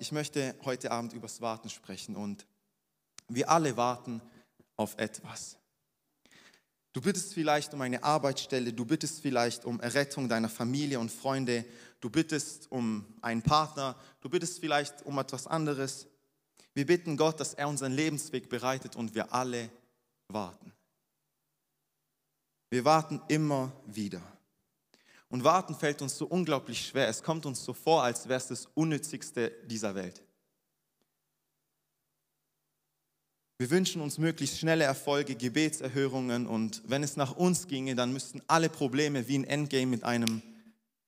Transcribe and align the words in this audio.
ich 0.00 0.12
möchte 0.12 0.54
heute 0.64 0.90
Abend 0.90 1.12
übers 1.12 1.40
Warten 1.40 1.70
sprechen 1.70 2.16
und 2.16 2.46
wir 3.28 3.50
alle 3.50 3.76
warten 3.76 4.22
auf 4.76 4.96
etwas. 4.98 5.56
Du 6.92 7.00
bittest 7.00 7.34
vielleicht 7.34 7.74
um 7.74 7.80
eine 7.80 8.02
Arbeitsstelle, 8.02 8.72
du 8.72 8.84
bittest 8.84 9.20
vielleicht 9.20 9.64
um 9.64 9.80
Errettung 9.80 10.28
deiner 10.28 10.48
Familie 10.48 10.98
und 10.98 11.12
Freunde, 11.12 11.64
du 12.00 12.10
bittest 12.10 12.70
um 12.72 13.06
einen 13.20 13.42
Partner, 13.42 13.96
du 14.20 14.28
bittest 14.28 14.60
vielleicht 14.60 15.04
um 15.04 15.18
etwas 15.18 15.46
anderes. 15.46 16.06
Wir 16.74 16.86
bitten 16.86 17.16
Gott, 17.16 17.40
dass 17.40 17.54
er 17.54 17.68
unseren 17.68 17.92
Lebensweg 17.92 18.48
bereitet 18.48 18.96
und 18.96 19.14
wir 19.14 19.32
alle 19.32 19.70
warten. 20.28 20.72
Wir 22.70 22.84
warten 22.84 23.20
immer 23.28 23.72
wieder. 23.86 24.22
Und 25.30 25.44
warten 25.44 25.74
fällt 25.74 26.00
uns 26.00 26.16
so 26.16 26.26
unglaublich 26.26 26.86
schwer. 26.86 27.08
Es 27.08 27.22
kommt 27.22 27.44
uns 27.44 27.62
so 27.62 27.74
vor, 27.74 28.02
als 28.02 28.28
wäre 28.28 28.38
es 28.38 28.48
das 28.48 28.66
Unnützigste 28.74 29.52
dieser 29.66 29.94
Welt. 29.94 30.22
Wir 33.58 33.70
wünschen 33.70 34.00
uns 34.00 34.18
möglichst 34.18 34.58
schnelle 34.58 34.84
Erfolge, 34.84 35.34
Gebetserhörungen 35.34 36.46
und 36.46 36.80
wenn 36.86 37.02
es 37.02 37.16
nach 37.16 37.36
uns 37.36 37.66
ginge, 37.66 37.96
dann 37.96 38.12
müssten 38.12 38.40
alle 38.46 38.68
Probleme 38.68 39.26
wie 39.26 39.36
ein 39.36 39.44
Endgame 39.44 39.86
mit 39.86 40.04
einem 40.04 40.42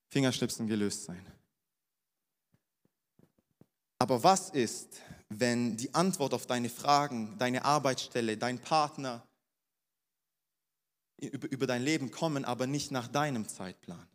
Fingerschnipsen 0.08 0.66
gelöst 0.66 1.04
sein. 1.04 1.24
Aber 4.00 4.24
was 4.24 4.50
ist, 4.50 5.00
wenn 5.28 5.76
die 5.76 5.94
Antwort 5.94 6.34
auf 6.34 6.46
deine 6.46 6.68
Fragen, 6.68 7.38
deine 7.38 7.64
Arbeitsstelle, 7.64 8.36
dein 8.36 8.58
Partner 8.58 9.22
über, 11.20 11.66
dein 11.66 11.82
Leben 11.82 12.10
kommen, 12.10 12.44
aber 12.44 12.66
nicht 12.66 12.90
nach 12.90 13.08
deinem 13.08 13.48
Zeitplan? 13.48 14.06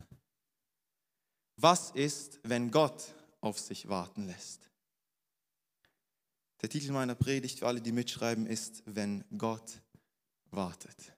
Was 1.56 1.90
ist, 1.90 2.40
wenn 2.42 2.70
Gott 2.70 3.14
auf 3.40 3.58
sich 3.58 3.88
warten 3.88 4.26
lässt? 4.26 4.70
Der 6.62 6.68
Titel 6.68 6.92
meiner 6.92 7.14
Predigt 7.14 7.60
für 7.60 7.66
alle, 7.66 7.80
die 7.80 7.92
mitschreiben, 7.92 8.46
ist, 8.46 8.82
wenn 8.86 9.24
Gott 9.36 9.80
wartet. 10.50 11.12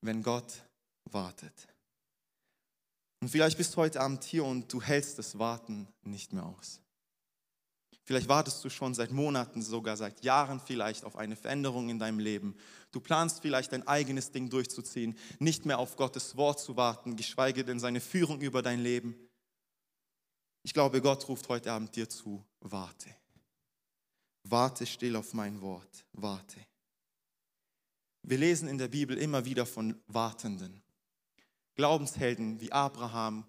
Wenn 0.00 0.22
Gott 0.22 0.62
wartet. 1.04 1.68
Und 3.20 3.28
vielleicht 3.28 3.56
bist 3.56 3.74
du 3.74 3.78
heute 3.78 4.00
Abend 4.00 4.24
hier 4.24 4.44
und 4.44 4.72
du 4.72 4.80
hältst 4.80 5.18
das 5.18 5.38
Warten 5.38 5.88
nicht 6.02 6.32
mehr 6.32 6.44
aus. 6.44 6.80
Vielleicht 8.06 8.28
wartest 8.28 8.64
du 8.64 8.70
schon 8.70 8.94
seit 8.94 9.10
Monaten, 9.10 9.62
sogar 9.62 9.96
seit 9.96 10.22
Jahren 10.22 10.60
vielleicht 10.60 11.04
auf 11.04 11.16
eine 11.16 11.34
Veränderung 11.34 11.88
in 11.88 11.98
deinem 11.98 12.20
Leben. 12.20 12.56
Du 12.92 13.00
planst 13.00 13.40
vielleicht 13.40 13.72
dein 13.72 13.84
eigenes 13.88 14.30
Ding 14.30 14.48
durchzuziehen, 14.48 15.18
nicht 15.40 15.66
mehr 15.66 15.80
auf 15.80 15.96
Gottes 15.96 16.36
Wort 16.36 16.60
zu 16.60 16.76
warten, 16.76 17.16
geschweige 17.16 17.64
denn 17.64 17.80
seine 17.80 18.00
Führung 18.00 18.40
über 18.40 18.62
dein 18.62 18.80
Leben. 18.80 19.16
Ich 20.62 20.72
glaube, 20.72 21.02
Gott 21.02 21.28
ruft 21.28 21.48
heute 21.48 21.72
Abend 21.72 21.96
dir 21.96 22.08
zu, 22.08 22.46
warte. 22.60 23.10
Warte 24.44 24.86
still 24.86 25.16
auf 25.16 25.34
mein 25.34 25.60
Wort, 25.60 26.06
warte. 26.12 26.60
Wir 28.22 28.38
lesen 28.38 28.68
in 28.68 28.78
der 28.78 28.88
Bibel 28.88 29.18
immer 29.18 29.44
wieder 29.44 29.66
von 29.66 30.00
Wartenden. 30.06 30.80
Glaubenshelden 31.74 32.60
wie 32.60 32.70
Abraham, 32.70 33.44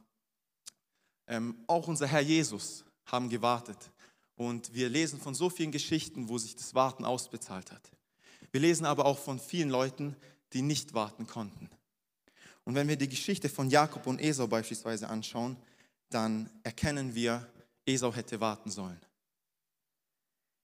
ähm, 1.28 1.64
auch 1.68 1.88
unser 1.88 2.08
Herr 2.08 2.22
Jesus 2.22 2.84
haben 3.06 3.30
gewartet. 3.30 3.92
Und 4.38 4.74
wir 4.74 4.88
lesen 4.88 5.20
von 5.20 5.36
so 5.36 5.50
vielen 5.50 5.72
Geschichten, 5.72 6.30
wo 6.30 6.38
sich 6.38 6.56
das 6.56 6.74
Warten 6.76 7.04
ausbezahlt 7.04 7.72
hat. 7.72 7.92
Wir 8.52 8.62
lesen 8.62 8.86
aber 8.86 9.06
auch 9.06 9.18
von 9.18 9.40
vielen 9.40 9.70
Leuten, 9.70 10.16
die 10.54 10.62
nicht 10.62 10.94
warten 10.94 11.28
konnten. 11.28 11.70
Und 12.64 12.76
wenn 12.76 12.88
wir 12.88 12.98
die 12.98 13.10
Geschichte 13.10 13.50
von 13.50 13.70
Jakob 13.70 14.08
und 14.08 14.22
Esau 14.22 14.48
beispielsweise 14.48 15.10
anschauen, 15.10 15.58
dann 16.10 16.50
erkennen 16.64 17.16
wir, 17.16 17.52
Esau 17.86 18.14
hätte 18.14 18.40
warten 18.40 18.70
sollen. 18.70 19.00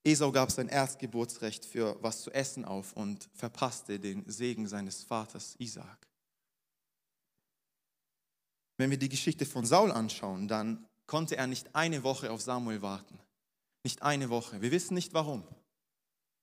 Esau 0.03 0.31
gab 0.31 0.51
sein 0.51 0.67
Erstgeburtsrecht 0.67 1.65
für 1.65 1.97
was 2.01 2.21
zu 2.21 2.31
essen 2.31 2.65
auf 2.65 2.93
und 2.93 3.29
verpasste 3.33 3.99
den 3.99 4.29
Segen 4.29 4.67
seines 4.67 5.03
Vaters 5.03 5.55
Isaak. 5.59 6.07
Wenn 8.77 8.89
wir 8.89 8.97
die 8.97 9.09
Geschichte 9.09 9.45
von 9.45 9.65
Saul 9.65 9.91
anschauen, 9.91 10.47
dann 10.47 10.85
konnte 11.07 11.37
er 11.37 11.47
nicht 11.47 11.73
eine 11.73 12.03
Woche 12.03 12.31
auf 12.31 12.41
Samuel 12.41 12.81
warten. 12.81 13.17
Nicht 13.83 14.01
eine 14.01 14.29
Woche. 14.29 14.61
Wir 14.61 14.71
wissen 14.71 14.93
nicht 14.93 15.13
warum. 15.13 15.43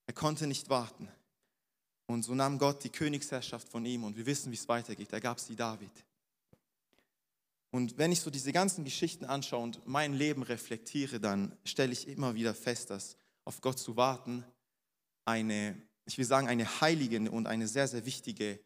Er 0.06 0.14
konnte 0.14 0.46
nicht 0.46 0.68
warten. 0.68 1.08
Und 2.06 2.24
so 2.24 2.34
nahm 2.34 2.58
Gott 2.58 2.84
die 2.84 2.90
Königsherrschaft 2.90 3.68
von 3.68 3.84
ihm 3.84 4.04
und 4.04 4.16
wir 4.16 4.26
wissen, 4.26 4.50
wie 4.50 4.56
es 4.56 4.68
weitergeht. 4.68 5.12
Er 5.12 5.20
gab 5.20 5.38
sie 5.38 5.56
David. 5.56 5.92
Und 7.70 7.96
wenn 7.98 8.10
ich 8.10 8.20
so 8.20 8.30
diese 8.30 8.52
ganzen 8.52 8.84
Geschichten 8.84 9.24
anschaue 9.24 9.62
und 9.62 9.86
mein 9.86 10.12
Leben 10.14 10.42
reflektiere, 10.42 11.20
dann 11.20 11.56
stelle 11.64 11.92
ich 11.92 12.08
immer 12.08 12.34
wieder 12.34 12.52
fest, 12.52 12.90
dass 12.90 13.16
auf 13.44 13.60
Gott 13.60 13.78
zu 13.78 13.96
warten, 13.96 14.44
eine, 15.24 15.80
ich 16.04 16.18
will 16.18 16.24
sagen, 16.24 16.48
eine 16.48 16.80
heilige 16.80 17.30
und 17.30 17.46
eine 17.46 17.68
sehr, 17.68 17.86
sehr 17.86 18.04
wichtige 18.04 18.58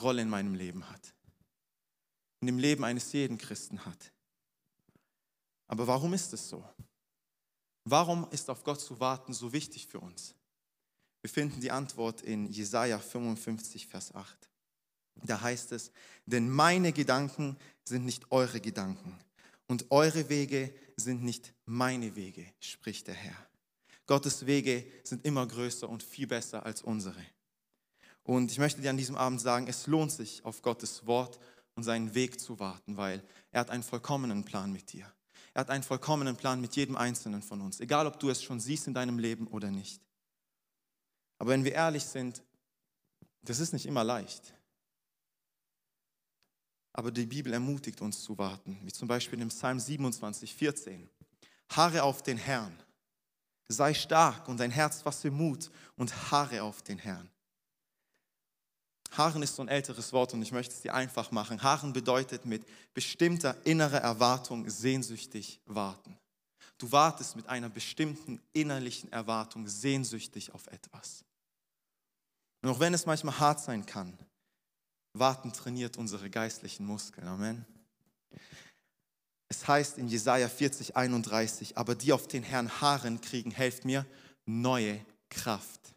Rolle 0.00 0.22
in 0.22 0.28
meinem 0.28 0.54
Leben 0.54 0.90
hat. 0.90 1.14
In 2.40 2.46
dem 2.46 2.58
Leben 2.58 2.82
eines 2.82 3.12
jeden 3.12 3.38
Christen 3.38 3.84
hat. 3.86 4.12
Aber 5.68 5.86
warum 5.86 6.12
ist 6.12 6.32
es 6.32 6.48
so? 6.48 6.64
Warum 7.84 8.26
ist 8.30 8.48
auf 8.48 8.64
Gott 8.64 8.80
zu 8.80 9.00
warten 9.00 9.32
so 9.32 9.52
wichtig 9.52 9.86
für 9.86 10.00
uns? 10.00 10.34
Wir 11.20 11.30
finden 11.30 11.60
die 11.60 11.70
Antwort 11.70 12.22
in 12.22 12.46
Jesaja 12.46 12.98
55, 12.98 13.86
Vers 13.86 14.14
8. 14.14 14.48
Da 15.24 15.40
heißt 15.40 15.72
es: 15.72 15.92
Denn 16.26 16.50
meine 16.50 16.92
Gedanken 16.92 17.56
sind 17.84 18.04
nicht 18.04 18.30
eure 18.30 18.60
Gedanken 18.60 19.18
und 19.66 19.90
eure 19.90 20.28
Wege 20.28 20.72
sind 20.96 21.22
nicht 21.22 21.54
meine 21.64 22.14
Wege, 22.16 22.46
spricht 22.60 23.06
der 23.06 23.14
Herr. 23.14 23.36
Gottes 24.06 24.46
Wege 24.46 24.84
sind 25.04 25.24
immer 25.24 25.46
größer 25.46 25.88
und 25.88 26.02
viel 26.02 26.26
besser 26.26 26.66
als 26.66 26.82
unsere. 26.82 27.24
Und 28.24 28.50
ich 28.50 28.58
möchte 28.58 28.80
dir 28.80 28.90
an 28.90 28.96
diesem 28.96 29.16
Abend 29.16 29.40
sagen, 29.40 29.66
es 29.68 29.86
lohnt 29.86 30.12
sich, 30.12 30.44
auf 30.44 30.62
Gottes 30.62 31.06
Wort 31.06 31.40
und 31.74 31.82
seinen 31.82 32.14
Weg 32.14 32.40
zu 32.40 32.58
warten, 32.58 32.96
weil 32.96 33.22
er 33.50 33.60
hat 33.60 33.70
einen 33.70 33.82
vollkommenen 33.82 34.44
Plan 34.44 34.72
mit 34.72 34.92
dir. 34.92 35.12
Er 35.54 35.60
hat 35.60 35.70
einen 35.70 35.82
vollkommenen 35.82 36.36
Plan 36.36 36.60
mit 36.60 36.76
jedem 36.76 36.96
Einzelnen 36.96 37.42
von 37.42 37.60
uns, 37.60 37.80
egal 37.80 38.06
ob 38.06 38.18
du 38.18 38.30
es 38.30 38.42
schon 38.42 38.60
siehst 38.60 38.86
in 38.86 38.94
deinem 38.94 39.18
Leben 39.18 39.46
oder 39.46 39.70
nicht. 39.70 40.00
Aber 41.38 41.50
wenn 41.50 41.64
wir 41.64 41.72
ehrlich 41.72 42.04
sind, 42.04 42.42
das 43.42 43.58
ist 43.58 43.72
nicht 43.72 43.86
immer 43.86 44.04
leicht. 44.04 44.54
Aber 46.94 47.10
die 47.10 47.26
Bibel 47.26 47.52
ermutigt 47.52 48.00
uns 48.00 48.22
zu 48.22 48.38
warten, 48.38 48.78
wie 48.84 48.92
zum 48.92 49.08
Beispiel 49.08 49.40
im 49.40 49.48
Psalm 49.48 49.80
27, 49.80 50.54
14. 50.54 51.08
Harre 51.70 52.02
auf 52.02 52.22
den 52.22 52.38
Herrn 52.38 52.82
Sei 53.72 53.94
stark 53.94 54.48
und 54.48 54.60
dein 54.60 54.70
Herz 54.70 55.02
fasse 55.02 55.30
Mut 55.30 55.70
und 55.96 56.30
harre 56.30 56.62
auf 56.62 56.82
den 56.82 56.98
Herrn. 56.98 57.30
Harren 59.12 59.42
ist 59.42 59.56
so 59.56 59.62
ein 59.62 59.68
älteres 59.68 60.12
Wort 60.12 60.32
und 60.32 60.42
ich 60.42 60.52
möchte 60.52 60.74
es 60.74 60.80
dir 60.80 60.94
einfach 60.94 61.30
machen. 61.30 61.62
Harren 61.62 61.92
bedeutet 61.92 62.46
mit 62.46 62.64
bestimmter 62.94 63.56
innerer 63.64 63.98
Erwartung 63.98 64.68
sehnsüchtig 64.68 65.60
warten. 65.66 66.18
Du 66.78 66.90
wartest 66.90 67.36
mit 67.36 67.48
einer 67.48 67.68
bestimmten 67.68 68.40
innerlichen 68.52 69.12
Erwartung 69.12 69.68
sehnsüchtig 69.68 70.52
auf 70.54 70.66
etwas. 70.68 71.24
Und 72.62 72.70
auch 72.70 72.80
wenn 72.80 72.94
es 72.94 73.06
manchmal 73.06 73.38
hart 73.38 73.60
sein 73.60 73.84
kann, 73.84 74.18
warten 75.12 75.52
trainiert 75.52 75.96
unsere 75.98 76.30
geistlichen 76.30 76.86
Muskeln. 76.86 77.28
Amen. 77.28 77.66
Es 79.48 79.68
heißt 79.68 79.98
in 79.98 80.08
Jesaja 80.08 80.48
40, 80.48 80.96
31, 80.96 81.76
aber 81.76 81.94
die 81.94 82.14
auf 82.14 82.26
den 82.26 82.42
Herrn 82.42 82.80
harren, 82.80 83.20
kriegen, 83.20 83.50
helft 83.50 83.84
mir, 83.84 84.06
neue 84.46 85.04
Kraft. 85.28 85.94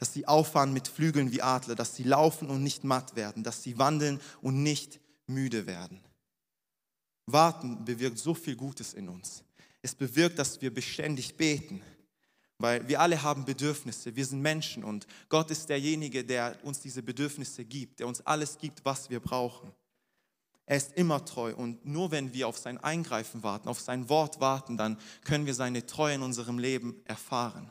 Dass 0.00 0.12
sie 0.12 0.26
auffahren 0.26 0.72
mit 0.72 0.88
Flügeln 0.88 1.30
wie 1.30 1.42
Adler, 1.42 1.76
dass 1.76 1.94
sie 1.94 2.02
laufen 2.02 2.50
und 2.50 2.64
nicht 2.64 2.82
matt 2.82 3.14
werden, 3.14 3.44
dass 3.44 3.62
sie 3.62 3.78
wandeln 3.78 4.20
und 4.42 4.62
nicht 4.62 4.98
müde 5.28 5.66
werden. 5.66 6.00
Warten 7.26 7.84
bewirkt 7.84 8.18
so 8.18 8.34
viel 8.34 8.56
Gutes 8.56 8.94
in 8.94 9.08
uns. 9.08 9.44
Es 9.82 9.94
bewirkt, 9.94 10.38
dass 10.38 10.60
wir 10.60 10.74
beständig 10.74 11.36
beten, 11.36 11.80
weil 12.58 12.86
wir 12.88 13.00
alle 13.00 13.22
haben 13.22 13.44
Bedürfnisse. 13.44 14.16
Wir 14.16 14.26
sind 14.26 14.42
Menschen 14.42 14.84
und 14.84 15.06
Gott 15.28 15.50
ist 15.50 15.68
derjenige, 15.68 16.24
der 16.24 16.58
uns 16.64 16.80
diese 16.80 17.02
Bedürfnisse 17.02 17.64
gibt, 17.64 18.00
der 18.00 18.08
uns 18.08 18.20
alles 18.26 18.58
gibt, 18.58 18.84
was 18.84 19.08
wir 19.10 19.20
brauchen. 19.20 19.72
Er 20.66 20.76
ist 20.76 20.92
immer 20.92 21.24
treu 21.24 21.54
und 21.54 21.84
nur 21.84 22.10
wenn 22.10 22.32
wir 22.32 22.46
auf 22.46 22.58
sein 22.58 22.78
Eingreifen 22.78 23.42
warten, 23.42 23.68
auf 23.68 23.80
sein 23.80 24.08
Wort 24.08 24.40
warten, 24.40 24.76
dann 24.76 24.98
können 25.24 25.46
wir 25.46 25.54
seine 25.54 25.84
Treue 25.84 26.14
in 26.14 26.22
unserem 26.22 26.58
Leben 26.58 27.02
erfahren. 27.06 27.70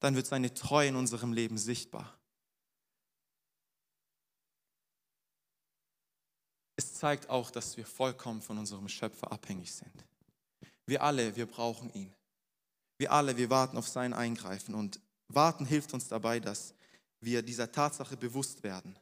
Dann 0.00 0.14
wird 0.14 0.26
seine 0.26 0.52
Treue 0.52 0.88
in 0.88 0.96
unserem 0.96 1.32
Leben 1.32 1.58
sichtbar. 1.58 2.18
Es 6.76 6.94
zeigt 6.94 7.30
auch, 7.30 7.50
dass 7.50 7.76
wir 7.76 7.86
vollkommen 7.86 8.42
von 8.42 8.58
unserem 8.58 8.88
Schöpfer 8.88 9.32
abhängig 9.32 9.72
sind. 9.72 10.04
Wir 10.84 11.02
alle, 11.02 11.34
wir 11.36 11.46
brauchen 11.46 11.92
ihn. 11.94 12.14
Wir 12.98 13.12
alle, 13.12 13.36
wir 13.36 13.50
warten 13.50 13.76
auf 13.76 13.88
sein 13.88 14.12
Eingreifen 14.12 14.74
und 14.74 15.00
warten 15.28 15.64
hilft 15.64 15.94
uns 15.94 16.08
dabei, 16.08 16.40
dass 16.40 16.74
wir 17.20 17.42
dieser 17.42 17.72
Tatsache 17.72 18.16
bewusst 18.16 18.62
werden 18.62 18.98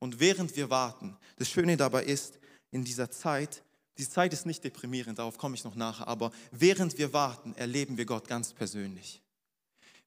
und 0.00 0.18
während 0.18 0.56
wir 0.56 0.70
warten, 0.70 1.16
das 1.36 1.48
Schöne 1.48 1.76
dabei 1.76 2.04
ist, 2.04 2.40
in 2.72 2.84
dieser 2.84 3.10
Zeit, 3.10 3.62
Die 3.98 4.08
Zeit 4.08 4.32
ist 4.32 4.46
nicht 4.46 4.64
deprimierend, 4.64 5.18
darauf 5.18 5.36
komme 5.36 5.54
ich 5.54 5.64
noch 5.64 5.74
nachher, 5.74 6.08
aber 6.08 6.32
während 6.52 6.96
wir 6.96 7.12
warten, 7.12 7.54
erleben 7.56 7.98
wir 7.98 8.06
Gott 8.06 8.26
ganz 8.28 8.54
persönlich. 8.54 9.20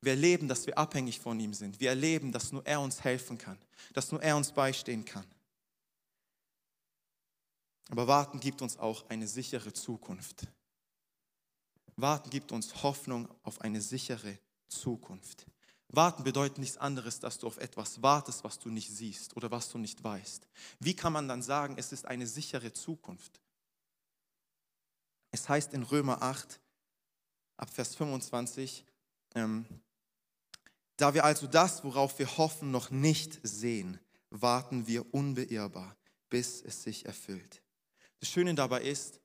Wir 0.03 0.13
erleben, 0.13 0.47
dass 0.47 0.67
wir 0.67 0.77
abhängig 0.77 1.19
von 1.19 1.39
ihm 1.39 1.53
sind. 1.53 1.79
Wir 1.79 1.89
erleben, 1.89 2.31
dass 2.31 2.51
nur 2.51 2.65
er 2.65 2.81
uns 2.81 3.03
helfen 3.03 3.37
kann, 3.37 3.57
dass 3.93 4.11
nur 4.11 4.21
er 4.21 4.35
uns 4.35 4.51
beistehen 4.51 5.05
kann. 5.05 5.25
Aber 7.89 8.07
Warten 8.07 8.39
gibt 8.39 8.61
uns 8.61 8.77
auch 8.77 9.09
eine 9.09 9.27
sichere 9.27 9.73
Zukunft. 9.73 10.47
Warten 11.95 12.29
gibt 12.29 12.51
uns 12.51 12.83
Hoffnung 12.83 13.29
auf 13.43 13.61
eine 13.61 13.81
sichere 13.81 14.39
Zukunft. 14.67 15.45
Warten 15.89 16.23
bedeutet 16.23 16.57
nichts 16.57 16.77
anderes, 16.77 17.19
dass 17.19 17.37
du 17.37 17.45
auf 17.45 17.57
etwas 17.57 18.01
wartest, 18.01 18.43
was 18.43 18.57
du 18.57 18.69
nicht 18.69 18.89
siehst 18.89 19.37
oder 19.37 19.51
was 19.51 19.69
du 19.69 19.77
nicht 19.77 20.03
weißt. 20.03 20.47
Wie 20.79 20.95
kann 20.95 21.13
man 21.13 21.27
dann 21.27 21.43
sagen, 21.43 21.75
es 21.77 21.91
ist 21.91 22.05
eine 22.05 22.25
sichere 22.25 22.73
Zukunft? 22.73 23.39
Es 25.29 25.47
heißt 25.47 25.73
in 25.73 25.83
Römer 25.83 26.21
8, 26.23 26.59
ab 27.57 27.69
Vers 27.69 27.95
25, 27.95 28.85
ähm, 29.35 29.65
da 31.03 31.13
wir 31.13 31.25
also 31.25 31.47
das, 31.47 31.83
worauf 31.83 32.17
wir 32.17 32.37
hoffen, 32.37 32.71
noch 32.71 32.89
nicht 32.89 33.37
sehen, 33.43 33.99
warten 34.29 34.87
wir 34.87 35.13
unbeirrbar, 35.13 35.97
bis 36.29 36.61
es 36.61 36.81
sich 36.81 37.05
erfüllt. 37.05 37.61
Das 38.21 38.29
Schöne 38.29 38.55
dabei 38.55 38.83
ist, 38.83 39.19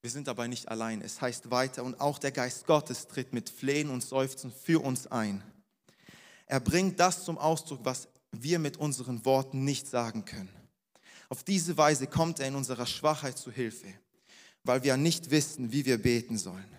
wir 0.00 0.10
sind 0.10 0.28
dabei 0.28 0.48
nicht 0.48 0.68
allein. 0.70 1.02
Es 1.02 1.20
heißt 1.20 1.50
weiter, 1.50 1.84
und 1.84 2.00
auch 2.00 2.18
der 2.18 2.32
Geist 2.32 2.66
Gottes 2.66 3.06
tritt 3.06 3.34
mit 3.34 3.50
Flehen 3.50 3.90
und 3.90 4.02
Seufzen 4.02 4.50
für 4.50 4.82
uns 4.82 5.08
ein. 5.08 5.42
Er 6.46 6.58
bringt 6.58 6.98
das 6.98 7.22
zum 7.26 7.36
Ausdruck, 7.36 7.80
was 7.82 8.08
wir 8.32 8.58
mit 8.58 8.78
unseren 8.78 9.22
Worten 9.26 9.62
nicht 9.62 9.88
sagen 9.88 10.24
können. 10.24 10.48
Auf 11.28 11.44
diese 11.44 11.76
Weise 11.76 12.06
kommt 12.06 12.40
er 12.40 12.48
in 12.48 12.54
unserer 12.54 12.86
Schwachheit 12.86 13.36
zu 13.36 13.52
Hilfe, 13.52 13.92
weil 14.64 14.84
wir 14.84 14.96
nicht 14.96 15.30
wissen, 15.30 15.70
wie 15.70 15.84
wir 15.84 16.00
beten 16.00 16.38
sollen, 16.38 16.78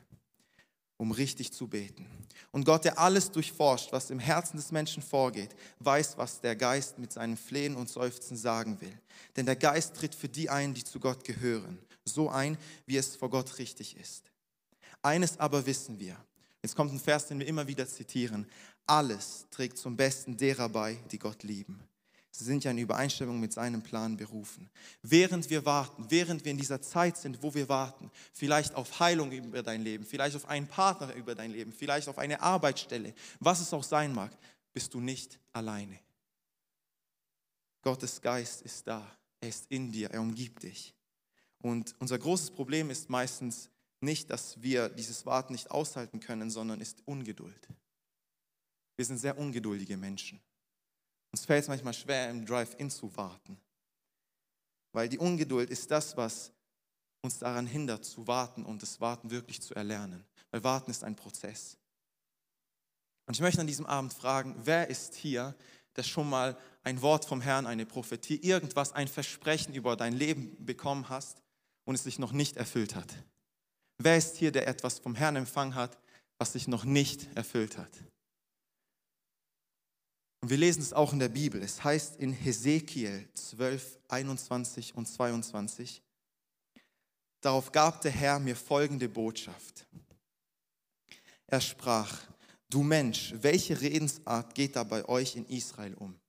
um 1.01 1.11
richtig 1.11 1.51
zu 1.51 1.67
beten. 1.67 2.05
Und 2.51 2.65
Gott, 2.65 2.85
der 2.85 2.99
alles 2.99 3.31
durchforscht, 3.31 3.91
was 3.91 4.11
im 4.11 4.19
Herzen 4.19 4.57
des 4.57 4.71
Menschen 4.71 5.01
vorgeht, 5.01 5.49
weiß, 5.79 6.17
was 6.17 6.41
der 6.41 6.55
Geist 6.55 6.99
mit 6.99 7.11
seinem 7.11 7.37
Flehen 7.37 7.75
und 7.75 7.89
Seufzen 7.89 8.37
sagen 8.37 8.79
will. 8.81 8.93
Denn 9.35 9.47
der 9.47 9.55
Geist 9.55 9.95
tritt 9.95 10.13
für 10.13 10.29
die 10.29 10.49
ein, 10.49 10.73
die 10.73 10.83
zu 10.83 10.99
Gott 10.99 11.23
gehören 11.23 11.79
so 12.05 12.29
ein, 12.29 12.57
wie 12.85 12.97
es 12.97 13.15
vor 13.15 13.29
Gott 13.29 13.57
richtig 13.57 13.97
ist. 13.97 14.23
Eines 15.01 15.39
aber 15.39 15.65
wissen 15.65 15.99
wir. 15.99 16.17
Jetzt 16.61 16.75
kommt 16.75 16.91
ein 16.93 16.99
Vers, 16.99 17.27
den 17.27 17.39
wir 17.39 17.47
immer 17.47 17.67
wieder 17.67 17.87
zitieren. 17.87 18.47
Alles 18.85 19.45
trägt 19.49 19.77
zum 19.77 19.95
Besten 19.97 20.37
derer 20.37 20.69
bei, 20.69 20.97
die 21.11 21.19
Gott 21.19 21.43
lieben. 21.43 21.79
Sie 22.31 22.45
sind 22.45 22.63
ja 22.63 22.71
in 22.71 22.77
Übereinstimmung 22.77 23.39
mit 23.39 23.51
seinem 23.51 23.83
Plan 23.83 24.15
berufen. 24.15 24.69
Während 25.01 25.49
wir 25.49 25.65
warten, 25.65 26.05
während 26.09 26.45
wir 26.45 26.51
in 26.51 26.57
dieser 26.57 26.81
Zeit 26.81 27.17
sind, 27.17 27.43
wo 27.43 27.53
wir 27.53 27.67
warten, 27.67 28.09
vielleicht 28.31 28.73
auf 28.73 28.99
Heilung 29.01 29.31
über 29.31 29.61
dein 29.61 29.81
Leben, 29.81 30.05
vielleicht 30.05 30.37
auf 30.37 30.47
einen 30.47 30.67
Partner 30.67 31.13
über 31.15 31.35
dein 31.35 31.51
Leben, 31.51 31.73
vielleicht 31.73 32.07
auf 32.07 32.17
eine 32.17 32.41
Arbeitsstelle, 32.41 33.13
was 33.39 33.59
es 33.59 33.73
auch 33.73 33.83
sein 33.83 34.13
mag, 34.13 34.31
bist 34.73 34.93
du 34.93 35.01
nicht 35.01 35.39
alleine. 35.51 35.99
Gottes 37.81 38.21
Geist 38.21 38.61
ist 38.61 38.87
da, 38.87 39.05
er 39.41 39.49
ist 39.49 39.65
in 39.69 39.91
dir, 39.91 40.09
er 40.11 40.21
umgibt 40.21 40.63
dich. 40.63 40.95
Und 41.59 41.95
unser 41.99 42.17
großes 42.17 42.51
Problem 42.51 42.89
ist 42.89 43.09
meistens 43.09 43.69
nicht, 43.99 44.29
dass 44.29 44.61
wir 44.61 44.89
dieses 44.89 45.25
Warten 45.25 45.53
nicht 45.53 45.69
aushalten 45.69 46.19
können, 46.19 46.49
sondern 46.49 46.79
ist 46.79 47.01
Ungeduld. 47.05 47.67
Wir 48.95 49.05
sind 49.05 49.17
sehr 49.17 49.37
ungeduldige 49.37 49.97
Menschen. 49.97 50.39
Uns 51.31 51.45
fällt 51.45 51.63
es 51.63 51.69
manchmal 51.69 51.93
schwer, 51.93 52.29
im 52.29 52.45
Drive-In 52.45 52.89
zu 52.89 53.15
warten. 53.15 53.57
Weil 54.93 55.07
die 55.07 55.17
Ungeduld 55.17 55.69
ist 55.69 55.89
das, 55.89 56.17
was 56.17 56.51
uns 57.21 57.39
daran 57.39 57.67
hindert, 57.67 58.03
zu 58.03 58.27
warten 58.27 58.65
und 58.65 58.81
das 58.81 58.99
Warten 58.99 59.31
wirklich 59.31 59.61
zu 59.61 59.73
erlernen. 59.73 60.25
Weil 60.49 60.63
Warten 60.63 60.91
ist 60.91 61.03
ein 61.03 61.15
Prozess. 61.15 61.77
Und 63.27 63.35
ich 63.35 63.41
möchte 63.41 63.61
an 63.61 63.67
diesem 63.67 63.85
Abend 63.85 64.13
fragen, 64.13 64.55
wer 64.63 64.89
ist 64.89 65.15
hier, 65.15 65.55
der 65.95 66.03
schon 66.03 66.29
mal 66.29 66.57
ein 66.83 67.01
Wort 67.01 67.25
vom 67.25 67.41
Herrn, 67.41 67.67
eine 67.67 67.85
Prophetie, 67.85 68.37
irgendwas, 68.37 68.91
ein 68.93 69.07
Versprechen 69.07 69.73
über 69.73 69.95
dein 69.95 70.13
Leben 70.13 70.57
bekommen 70.65 71.07
hast 71.09 71.41
und 71.85 71.95
es 71.95 72.03
sich 72.03 72.19
noch 72.19 72.31
nicht 72.31 72.57
erfüllt 72.57 72.95
hat? 72.95 73.13
Wer 73.97 74.17
ist 74.17 74.35
hier, 74.37 74.51
der 74.51 74.67
etwas 74.67 74.99
vom 74.99 75.15
Herrn 75.15 75.35
empfangen 75.35 75.75
hat, 75.75 75.97
was 76.39 76.53
sich 76.53 76.67
noch 76.67 76.83
nicht 76.83 77.29
erfüllt 77.35 77.77
hat? 77.77 77.91
Und 80.41 80.49
wir 80.49 80.57
lesen 80.57 80.81
es 80.81 80.91
auch 80.91 81.13
in 81.13 81.19
der 81.19 81.29
Bibel. 81.29 81.61
Es 81.61 81.83
heißt 81.83 82.17
in 82.17 82.33
Hesekiel 82.33 83.29
12, 83.35 83.99
21 84.07 84.95
und 84.95 85.05
22, 85.05 86.01
darauf 87.41 87.71
gab 87.71 88.01
der 88.01 88.11
Herr 88.11 88.39
mir 88.39 88.55
folgende 88.55 89.07
Botschaft. 89.07 89.85
Er 91.45 91.61
sprach, 91.61 92.19
du 92.69 92.81
Mensch, 92.81 93.33
welche 93.37 93.79
Redensart 93.79 94.55
geht 94.55 94.75
da 94.75 94.83
bei 94.83 95.07
euch 95.07 95.35
in 95.35 95.45
Israel 95.45 95.93
um? 95.95 96.19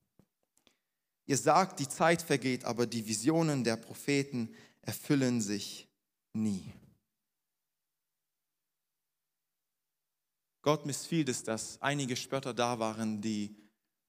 Ihr 1.24 1.38
sagt, 1.38 1.80
die 1.80 1.88
Zeit 1.88 2.20
vergeht, 2.20 2.64
aber 2.64 2.86
die 2.86 3.06
Visionen 3.06 3.64
der 3.64 3.76
Propheten 3.76 4.54
erfüllen 4.82 5.40
sich 5.40 5.88
nie. 6.34 6.70
Gott 10.60 10.84
missfiel 10.84 11.28
es, 11.28 11.42
dass 11.42 11.80
einige 11.80 12.16
Spötter 12.16 12.52
da 12.52 12.78
waren, 12.78 13.20
die 13.20 13.61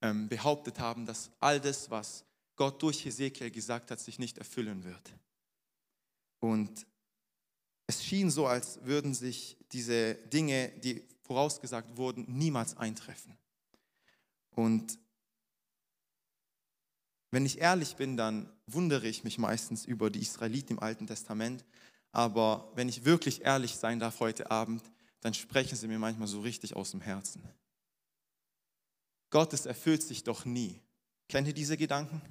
ähm, 0.04 0.28
behauptet 0.28 0.80
haben, 0.80 1.06
dass 1.06 1.32
all 1.40 1.60
das, 1.60 1.90
was 1.90 2.26
Gott 2.56 2.82
durch 2.84 3.04
Hesekiel 3.06 3.50
gesagt 3.50 3.90
hat, 3.90 4.00
sich 4.00 4.20
nicht 4.20 4.38
erfüllen 4.38 4.84
wird. 4.84 5.14
Und 6.40 6.86
es 7.88 8.04
schien 8.04 8.30
so, 8.30 8.46
als 8.46 8.84
würden 8.84 9.14
sich 9.14 9.58
diese 9.72 10.16
Dinge, 10.16 10.70
die 10.84 11.08
vorausgesagt 11.22 11.98
wurden, 11.98 12.26
niemals 12.28 12.78
eintreffen. 12.78 13.38
Und 14.52 15.00
wenn 17.32 17.46
ich 17.46 17.60
ehrlich 17.60 17.96
bin, 17.96 18.18
dann 18.18 18.52
wundere 18.68 19.08
ich 19.08 19.24
mich 19.24 19.38
meistens 19.38 19.86
über 19.86 20.10
die 20.10 20.22
Israeliten 20.22 20.74
im 20.74 20.80
Alten 20.80 21.08
Testament. 21.08 21.66
Aber 22.12 22.72
wenn 22.76 22.90
ich 22.90 23.06
wirklich 23.06 23.42
ehrlich 23.42 23.76
sein 23.76 24.00
darf 24.00 24.20
heute 24.20 24.52
Abend, 24.52 24.84
dann 25.22 25.34
sprechen 25.34 25.78
sie 25.78 25.88
mir 25.88 25.98
manchmal 25.98 26.28
so 26.28 26.42
richtig 26.42 26.76
aus 26.76 26.92
dem 26.92 27.02
Herzen. 27.02 27.42
Gottes 29.34 29.66
erfüllt 29.66 30.04
sich 30.04 30.24
doch 30.24 30.46
nie. 30.46 30.80
Kennt 31.28 31.48
ihr 31.48 31.56
diese 31.56 31.76
Gedanken? 31.76 32.22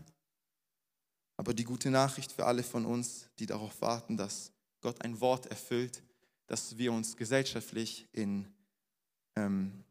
Aber 1.36 1.52
die 1.52 1.64
gute 1.64 1.90
Nachricht 1.90 2.30
für 2.30 2.46
alle 2.46 2.62
von 2.62 2.86
uns, 2.86 3.28
die 3.40 3.46
darauf 3.46 3.80
warten, 3.80 4.16
dass 4.16 4.52
Gott 4.80 5.02
ein 5.02 5.20
Wort 5.20 5.46
erfüllt, 5.46 6.00
dass 6.46 6.78
wir 6.78 6.92
uns 6.92 7.16
gesellschaftlich 7.16 8.06
in 8.12 8.46
ähm, 9.34 9.82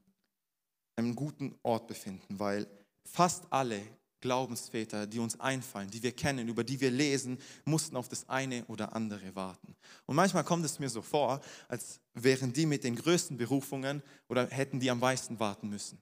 einem 0.95 1.13
guten 1.13 1.53
Ort 1.63 1.87
befinden, 1.87 2.39
weil 2.39 2.65
fast 3.03 3.43
alle 3.51 3.81
Glaubensväter, 4.21 5.05
die 5.05 5.19
uns 5.19 5.37
einfallen, 5.37 5.91
die 5.91 6.03
wir 6.03 6.13
kennen, 6.13 6.47
über 6.47 6.63
die 6.63 6.79
wir 6.79 6.91
lesen, 6.91 7.39
mussten 7.65 7.97
auf 7.97 8.07
das 8.07 8.29
eine 8.29 8.63
oder 8.67 8.95
andere 8.95 9.35
warten. 9.35 9.75
Und 10.05 10.15
manchmal 10.15 10.45
kommt 10.45 10.63
es 10.63 10.79
mir 10.79 10.89
so 10.89 11.01
vor, 11.01 11.41
als 11.67 11.99
wären 12.13 12.53
die 12.53 12.65
mit 12.65 12.85
den 12.85 12.95
größten 12.95 13.35
Berufungen 13.35 14.01
oder 14.29 14.47
hätten 14.47 14.79
die 14.79 14.89
am 14.89 14.99
meisten 14.99 15.41
warten 15.41 15.67
müssen. 15.67 16.01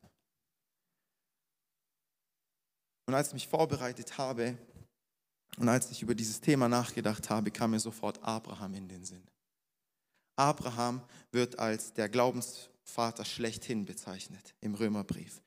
Und 3.10 3.16
als 3.16 3.30
ich 3.30 3.34
mich 3.34 3.48
vorbereitet 3.48 4.20
habe 4.20 4.56
und 5.58 5.68
als 5.68 5.90
ich 5.90 6.04
über 6.04 6.14
dieses 6.14 6.42
Thema 6.42 6.70
nachgedacht 6.70 7.32
habe, 7.32 7.50
kam 7.50 7.72
mir 7.72 7.80
sofort 7.80 8.24
Abraham 8.24 8.76
in 8.76 8.88
den 8.88 9.04
Sinn. 9.04 9.24
Abraham 10.36 11.02
wird 11.32 11.58
als 11.58 11.92
der 11.92 12.08
Glaubensvater 12.08 13.26
schlechthin 13.26 13.84
bezeichnet 13.84 14.54
im 14.62 14.76
Römerbrief. 14.76 15.42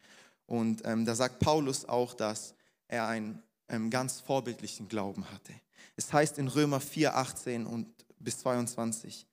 Und 0.46 0.84
ähm, 0.84 1.04
da 1.04 1.14
sagt 1.14 1.38
Paulus 1.38 1.84
auch, 1.84 2.14
dass 2.14 2.56
er 2.88 3.06
einen, 3.06 3.40
einen 3.68 3.90
ganz 3.90 4.18
vorbildlichen 4.18 4.88
Glauben 4.88 5.30
hatte. 5.30 5.52
Es 5.94 6.12
heißt 6.12 6.38
in 6.38 6.48
Römer 6.48 6.80
4, 6.80 7.14
18 7.14 7.64
und 7.64 7.86
bis 8.18 8.40
22, 8.40 9.24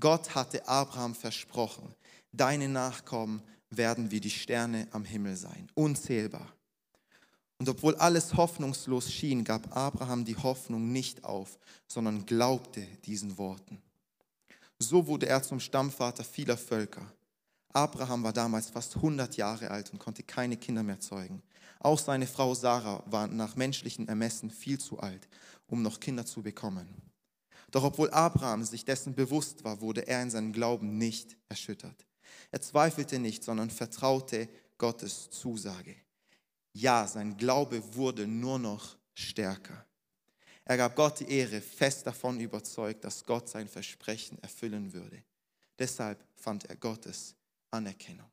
Gott 0.00 0.34
hatte 0.34 0.66
Abraham 0.66 1.14
versprochen, 1.14 1.94
deine 2.32 2.68
Nachkommen 2.68 3.44
werden 3.70 4.10
wie 4.10 4.18
die 4.18 4.30
Sterne 4.30 4.88
am 4.90 5.04
Himmel 5.04 5.36
sein, 5.36 5.70
unzählbar. 5.74 6.55
Und 7.58 7.68
obwohl 7.68 7.94
alles 7.96 8.34
hoffnungslos 8.34 9.10
schien, 9.10 9.42
gab 9.44 9.74
Abraham 9.74 10.24
die 10.24 10.36
Hoffnung 10.36 10.92
nicht 10.92 11.24
auf, 11.24 11.58
sondern 11.86 12.26
glaubte 12.26 12.86
diesen 13.04 13.38
Worten. 13.38 13.80
So 14.78 15.06
wurde 15.06 15.26
er 15.26 15.42
zum 15.42 15.58
Stammvater 15.58 16.22
vieler 16.22 16.58
Völker. 16.58 17.10
Abraham 17.72 18.22
war 18.22 18.32
damals 18.32 18.70
fast 18.70 18.96
100 18.96 19.36
Jahre 19.36 19.70
alt 19.70 19.92
und 19.92 19.98
konnte 19.98 20.22
keine 20.22 20.56
Kinder 20.56 20.82
mehr 20.82 21.00
zeugen. 21.00 21.42
Auch 21.80 21.98
seine 21.98 22.26
Frau 22.26 22.54
Sarah 22.54 23.02
war 23.06 23.26
nach 23.26 23.56
menschlichen 23.56 24.08
Ermessen 24.08 24.50
viel 24.50 24.78
zu 24.78 24.98
alt, 24.98 25.28
um 25.66 25.82
noch 25.82 26.00
Kinder 26.00 26.26
zu 26.26 26.42
bekommen. 26.42 26.88
Doch 27.70 27.84
obwohl 27.84 28.10
Abraham 28.10 28.64
sich 28.64 28.84
dessen 28.84 29.14
bewusst 29.14 29.64
war, 29.64 29.80
wurde 29.80 30.06
er 30.06 30.22
in 30.22 30.30
seinem 30.30 30.52
Glauben 30.52 30.98
nicht 30.98 31.36
erschüttert. 31.48 32.06
Er 32.50 32.60
zweifelte 32.60 33.18
nicht, 33.18 33.44
sondern 33.44 33.70
vertraute 33.70 34.48
Gottes 34.78 35.30
Zusage. 35.30 35.96
Ja, 36.78 37.06
sein 37.06 37.38
Glaube 37.38 37.82
wurde 37.94 38.26
nur 38.26 38.58
noch 38.58 38.98
stärker. 39.14 39.86
Er 40.66 40.76
gab 40.76 40.94
Gott 40.94 41.20
die 41.20 41.30
Ehre, 41.30 41.62
fest 41.62 42.06
davon 42.06 42.38
überzeugt, 42.38 43.02
dass 43.02 43.24
Gott 43.24 43.48
sein 43.48 43.66
Versprechen 43.66 44.38
erfüllen 44.42 44.92
würde. 44.92 45.22
Deshalb 45.78 46.22
fand 46.34 46.64
er 46.66 46.76
Gottes 46.76 47.34
Anerkennung. 47.70 48.30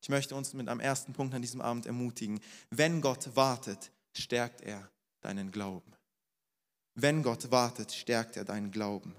Ich 0.00 0.08
möchte 0.08 0.36
uns 0.36 0.54
mit 0.54 0.68
einem 0.68 0.78
ersten 0.78 1.12
Punkt 1.12 1.34
an 1.34 1.42
diesem 1.42 1.60
Abend 1.60 1.86
ermutigen. 1.86 2.40
Wenn 2.70 3.00
Gott 3.00 3.34
wartet, 3.34 3.90
stärkt 4.12 4.60
er 4.60 4.88
deinen 5.20 5.50
Glauben. 5.50 5.92
Wenn 6.94 7.24
Gott 7.24 7.50
wartet, 7.50 7.92
stärkt 7.92 8.36
er 8.36 8.44
deinen 8.44 8.70
Glauben. 8.70 9.12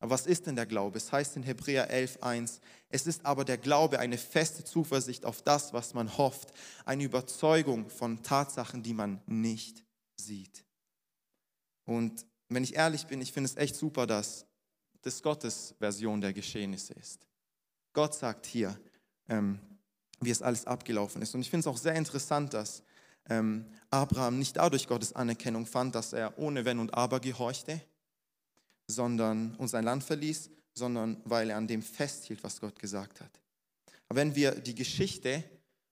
Aber 0.00 0.10
was 0.10 0.26
ist 0.26 0.46
denn 0.46 0.56
der 0.56 0.66
Glaube? 0.66 0.96
Es 0.96 1.12
heißt 1.12 1.36
in 1.36 1.42
Hebräer 1.42 1.90
11.1, 1.90 2.60
es 2.88 3.06
ist 3.06 3.24
aber 3.24 3.44
der 3.44 3.58
Glaube 3.58 3.98
eine 3.98 4.18
feste 4.18 4.64
Zuversicht 4.64 5.24
auf 5.26 5.42
das, 5.42 5.72
was 5.72 5.94
man 5.94 6.16
hofft, 6.16 6.52
eine 6.86 7.04
Überzeugung 7.04 7.90
von 7.90 8.22
Tatsachen, 8.22 8.82
die 8.82 8.94
man 8.94 9.20
nicht 9.26 9.84
sieht. 10.16 10.64
Und 11.84 12.26
wenn 12.48 12.64
ich 12.64 12.74
ehrlich 12.74 13.06
bin, 13.06 13.20
ich 13.20 13.32
finde 13.32 13.48
es 13.48 13.56
echt 13.56 13.76
super, 13.76 14.06
dass 14.06 14.46
das 15.02 15.22
Gottes 15.22 15.74
Version 15.78 16.20
der 16.20 16.32
Geschehnisse 16.32 16.94
ist. 16.94 17.26
Gott 17.92 18.14
sagt 18.14 18.46
hier, 18.46 18.78
ähm, 19.28 19.60
wie 20.20 20.30
es 20.30 20.42
alles 20.42 20.66
abgelaufen 20.66 21.22
ist. 21.22 21.34
Und 21.34 21.40
ich 21.40 21.50
finde 21.50 21.60
es 21.60 21.66
auch 21.66 21.78
sehr 21.78 21.94
interessant, 21.94 22.54
dass 22.54 22.82
ähm, 23.28 23.66
Abraham 23.90 24.38
nicht 24.38 24.56
dadurch 24.56 24.86
Gottes 24.86 25.14
Anerkennung 25.14 25.66
fand, 25.66 25.94
dass 25.94 26.12
er 26.12 26.38
ohne 26.38 26.64
Wenn 26.64 26.78
und 26.78 26.94
Aber 26.94 27.20
gehorchte, 27.20 27.80
sondern 28.90 29.54
und 29.56 29.68
sein 29.68 29.84
Land 29.84 30.04
verließ, 30.04 30.50
sondern 30.74 31.20
weil 31.24 31.50
er 31.50 31.56
an 31.56 31.66
dem 31.66 31.82
festhielt, 31.82 32.42
was 32.42 32.60
Gott 32.60 32.78
gesagt 32.78 33.20
hat. 33.20 33.30
Aber 34.08 34.20
wenn 34.20 34.34
wir 34.34 34.52
die 34.52 34.74
Geschichte 34.74 35.44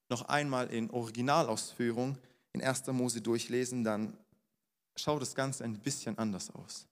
noch 0.09 0.23
einmal 0.23 0.69
in 0.73 0.91
Originalausführung 0.91 2.19
in 2.53 2.63
1. 2.63 2.87
Mose 2.89 3.21
durchlesen, 3.21 3.85
dann 3.85 4.17
schaut 4.97 5.23
das 5.23 5.35
Ganze 5.35 5.65
ein 5.65 5.79
bisschen 5.79 6.19
anders 6.19 6.51
aus. 6.51 6.87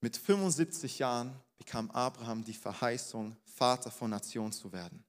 Mit 0.00 0.16
75 0.16 0.98
Jahren 0.98 1.34
bekam 1.56 1.90
Abraham 1.90 2.44
die 2.44 2.52
Verheißung, 2.52 3.36
Vater 3.44 3.90
von 3.90 4.10
Nationen 4.10 4.52
zu 4.52 4.72
werden. 4.72 5.02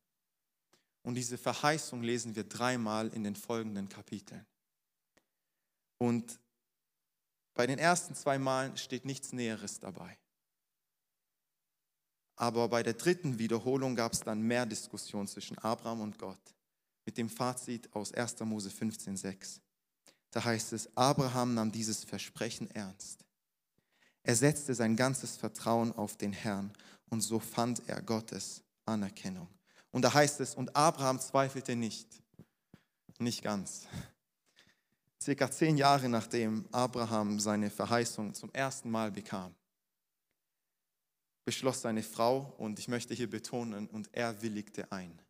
Und 1.04 1.16
diese 1.16 1.38
Verheißung 1.38 2.02
lesen 2.02 2.36
wir 2.36 2.44
dreimal 2.44 3.10
in 3.10 3.24
den 3.24 3.36
folgenden 3.36 3.90
Kapiteln. 3.90 4.46
Und 5.98 6.40
bei 7.58 7.68
den 7.68 7.80
ersten 7.80 8.16
zwei 8.16 8.38
Malen 8.38 8.78
steht 8.78 9.04
nichts 9.04 9.34
Näheres 9.34 9.80
dabei. 9.80 10.18
Aber 12.36 12.70
bei 12.70 12.84
der 12.84 12.94
dritten 12.94 13.40
Wiederholung 13.40 13.96
gab 13.96 14.14
es 14.14 14.20
dann 14.20 14.42
mehr 14.42 14.68
Diskussion 14.68 15.28
zwischen 15.28 15.58
Abraham 15.58 16.02
und 16.02 16.20
Gott 16.20 16.40
mit 17.06 17.18
dem 17.18 17.30
Fazit 17.30 17.94
aus 17.96 18.14
1. 18.14 18.42
Mose 18.42 18.70
15,6. 18.70 19.60
Da 20.30 20.44
heißt 20.44 20.74
es, 20.74 20.96
Abraham 20.96 21.56
nahm 21.56 21.72
dieses 21.72 22.04
Versprechen 22.04 22.70
ernst. 22.72 23.26
Er 24.22 24.36
setzte 24.36 24.76
sein 24.76 24.96
ganzes 24.96 25.36
Vertrauen 25.36 25.92
auf 25.94 26.16
den 26.16 26.34
Herrn 26.34 26.72
und 27.10 27.22
so 27.22 27.40
fand 27.40 27.82
er 27.88 28.02
Gottes 28.04 28.62
Anerkennung. 28.86 29.48
Und 29.90 30.04
da 30.04 30.14
heißt 30.14 30.42
es, 30.42 30.54
und 30.54 30.76
Abraham 30.76 31.20
zweifelte 31.20 31.76
nicht. 31.76 32.22
Nicht 33.18 33.42
ganz. 33.42 33.88
Circa 35.28 35.52
zehn 35.52 35.76
Jahre 35.76 36.08
nachdem 36.08 36.66
Abraham 36.72 37.38
seine 37.42 37.70
Verheißung 37.70 38.34
zum 38.34 38.50
ersten 38.54 38.90
Mal 38.90 39.12
bekam, 39.12 39.54
beschloss 41.44 41.82
seine 41.82 42.02
Frau, 42.02 42.56
und 42.58 42.80
ich 42.80 42.88
möchte 42.88 43.14
hier 43.14 43.30
betonen, 43.30 43.90
und 43.90 44.08
er 44.14 44.42
willigte 44.42 44.90
ein, 44.90 45.22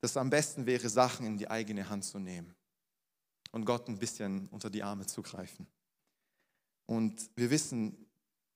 dass 0.00 0.10
es 0.10 0.16
am 0.16 0.30
besten 0.30 0.66
wäre, 0.66 0.88
Sachen 0.88 1.26
in 1.26 1.38
die 1.38 1.48
eigene 1.48 1.88
Hand 1.88 2.06
zu 2.06 2.18
nehmen 2.18 2.56
und 3.52 3.64
Gott 3.64 3.86
ein 3.86 4.00
bisschen 4.00 4.48
unter 4.48 4.68
die 4.68 4.82
Arme 4.82 5.06
zu 5.06 5.22
greifen. 5.22 5.68
Und 6.86 7.30
wir 7.36 7.52
wissen, 7.52 8.04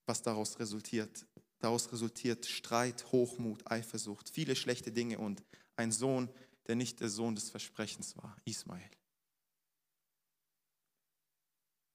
was 0.06 0.22
daraus 0.22 0.58
resultiert. 0.58 1.24
Daraus 1.60 1.92
resultiert 1.92 2.46
Streit, 2.46 3.12
Hochmut, 3.12 3.70
Eifersucht, 3.70 4.28
viele 4.28 4.56
schlechte 4.56 4.90
Dinge 4.90 5.20
und 5.20 5.40
ein 5.76 5.92
Sohn, 5.92 6.28
der 6.66 6.74
nicht 6.74 6.98
der 6.98 7.10
Sohn 7.10 7.36
des 7.36 7.48
Versprechens 7.48 8.16
war, 8.16 8.36
Ismael. 8.44 8.90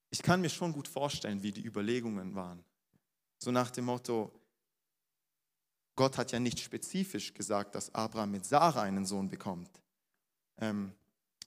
Ich 0.10 0.22
kann 0.22 0.42
mir 0.42 0.50
schon 0.50 0.74
gut 0.74 0.88
vorstellen, 0.88 1.44
wie 1.44 1.52
die 1.52 1.66
Überlegungen 1.66 2.36
waren. 2.36 2.64
So 3.40 3.52
nach 3.52 3.72
dem 3.72 3.86
Motto, 3.86 4.32
Gott 5.96 6.18
hat 6.18 6.32
ja 6.32 6.40
nicht 6.40 6.60
spezifisch 6.60 7.34
gesagt, 7.34 7.76
dass 7.76 7.94
Abraham 7.94 8.32
mit 8.32 8.46
Sarah 8.46 8.84
einen 8.84 9.06
Sohn 9.06 9.30
bekommt. 9.30 9.70
Ähm, 10.60 10.94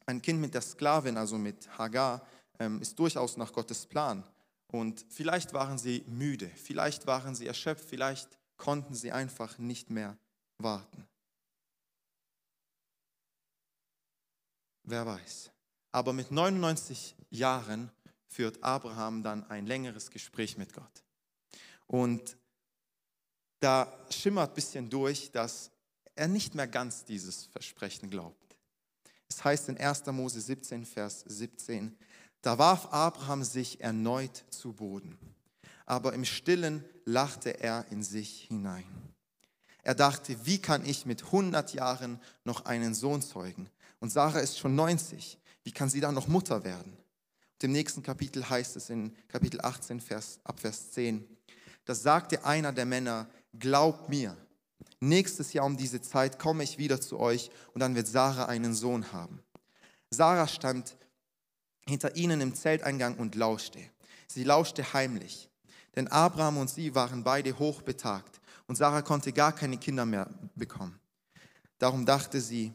ein 0.06 0.20
Kind 0.20 0.40
mit 0.40 0.54
der 0.54 0.60
Sklavin, 0.60 1.16
also 1.16 1.38
mit 1.38 1.68
Hagar, 1.78 2.26
ähm, 2.58 2.80
ist 2.82 2.98
durchaus 2.98 3.36
nach 3.36 3.52
Gottes 3.52 3.86
Plan. 3.86 4.24
Und 4.68 5.04
vielleicht 5.08 5.52
waren 5.52 5.78
sie 5.78 6.04
müde, 6.06 6.48
vielleicht 6.48 7.06
waren 7.06 7.34
sie 7.34 7.46
erschöpft, 7.46 7.88
vielleicht 7.88 8.38
konnten 8.56 8.94
sie 8.94 9.10
einfach 9.10 9.58
nicht 9.58 9.90
mehr 9.90 10.16
warten. 10.58 11.08
Wer 14.84 15.06
weiß. 15.06 15.50
Aber 15.92 16.12
mit 16.12 16.30
99 16.30 17.16
Jahren 17.30 17.90
führt 18.30 18.62
Abraham 18.62 19.22
dann 19.22 19.44
ein 19.50 19.66
längeres 19.66 20.10
Gespräch 20.10 20.56
mit 20.56 20.72
Gott. 20.72 21.04
Und 21.86 22.36
da 23.58 23.92
schimmert 24.08 24.52
ein 24.52 24.54
bisschen 24.54 24.88
durch, 24.88 25.32
dass 25.32 25.70
er 26.14 26.28
nicht 26.28 26.54
mehr 26.54 26.68
ganz 26.68 27.04
dieses 27.04 27.46
Versprechen 27.46 28.08
glaubt. 28.08 28.56
Es 29.28 29.44
heißt 29.44 29.68
in 29.68 29.76
1. 29.76 30.06
Mose 30.06 30.40
17, 30.40 30.86
Vers 30.86 31.24
17, 31.26 31.96
da 32.42 32.58
warf 32.58 32.92
Abraham 32.92 33.44
sich 33.44 33.80
erneut 33.80 34.44
zu 34.50 34.72
Boden, 34.72 35.18
aber 35.84 36.14
im 36.14 36.24
stillen 36.24 36.84
lachte 37.04 37.60
er 37.60 37.86
in 37.90 38.02
sich 38.02 38.44
hinein. 38.44 38.86
Er 39.82 39.94
dachte, 39.94 40.46
wie 40.46 40.60
kann 40.60 40.84
ich 40.84 41.06
mit 41.06 41.24
100 41.24 41.74
Jahren 41.74 42.20
noch 42.44 42.64
einen 42.64 42.94
Sohn 42.94 43.22
zeugen? 43.22 43.68
Und 43.98 44.10
Sarah 44.10 44.40
ist 44.40 44.58
schon 44.58 44.74
90. 44.74 45.38
Wie 45.62 45.72
kann 45.72 45.90
sie 45.90 46.00
dann 46.00 46.14
noch 46.14 46.28
Mutter 46.28 46.64
werden? 46.64 46.96
Im 47.62 47.72
nächsten 47.72 48.02
Kapitel 48.02 48.48
heißt 48.48 48.76
es 48.76 48.88
in 48.88 49.14
Kapitel 49.28 49.60
18, 49.60 50.00
Vers, 50.00 50.40
ab 50.44 50.60
Vers 50.60 50.92
10, 50.92 51.26
da 51.84 51.94
sagte 51.94 52.44
einer 52.44 52.72
der 52.72 52.86
Männer, 52.86 53.28
glaubt 53.58 54.08
mir, 54.08 54.36
nächstes 55.00 55.52
Jahr 55.52 55.66
um 55.66 55.76
diese 55.76 56.00
Zeit 56.00 56.38
komme 56.38 56.62
ich 56.62 56.78
wieder 56.78 57.00
zu 57.00 57.18
euch 57.18 57.50
und 57.74 57.80
dann 57.80 57.94
wird 57.94 58.06
Sarah 58.06 58.46
einen 58.46 58.74
Sohn 58.74 59.12
haben. 59.12 59.42
Sarah 60.10 60.48
stand 60.48 60.96
hinter 61.86 62.16
ihnen 62.16 62.40
im 62.40 62.54
Zelteingang 62.54 63.16
und 63.16 63.34
lauschte. 63.34 63.80
Sie 64.26 64.44
lauschte 64.44 64.92
heimlich, 64.92 65.50
denn 65.96 66.08
Abraham 66.08 66.58
und 66.58 66.70
sie 66.70 66.94
waren 66.94 67.24
beide 67.24 67.58
hochbetagt 67.58 68.40
und 68.68 68.76
Sarah 68.76 69.02
konnte 69.02 69.32
gar 69.32 69.52
keine 69.52 69.76
Kinder 69.76 70.06
mehr 70.06 70.30
bekommen. 70.54 70.98
Darum 71.78 72.06
dachte 72.06 72.40
sie, 72.40 72.72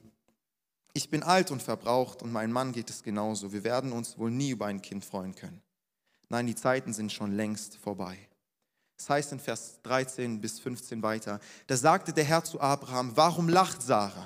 ich 0.96 1.12
bin 1.12 1.22
alt 1.22 1.52
und 1.52 1.62
verbraucht 1.62 2.24
und 2.24 2.32
mein 2.32 2.52
Mann 2.52 2.72
geht 2.72 2.90
es 2.90 3.04
genauso. 3.04 3.54
Wir 3.54 3.64
werden 3.64 3.92
uns 3.92 4.18
wohl 4.18 4.32
nie 4.32 4.50
über 4.50 4.66
ein 4.66 4.82
Kind 4.82 5.06
freuen 5.06 5.36
können. 5.36 5.62
Nein, 6.30 6.48
die 6.48 6.56
Zeiten 6.56 6.92
sind 6.92 7.12
schon 7.12 7.34
längst 7.34 7.78
vorbei. 7.78 8.18
Es 8.98 9.08
heißt 9.08 9.32
in 9.34 9.40
Vers 9.40 9.80
13 9.84 10.42
bis 10.42 10.60
15 10.60 11.04
weiter, 11.04 11.40
da 11.68 11.78
sagte 11.78 12.14
der 12.14 12.24
Herr 12.24 12.44
zu 12.44 12.60
Abraham, 12.60 13.16
warum 13.16 13.48
lacht 13.48 13.84
Sarah? 13.84 14.26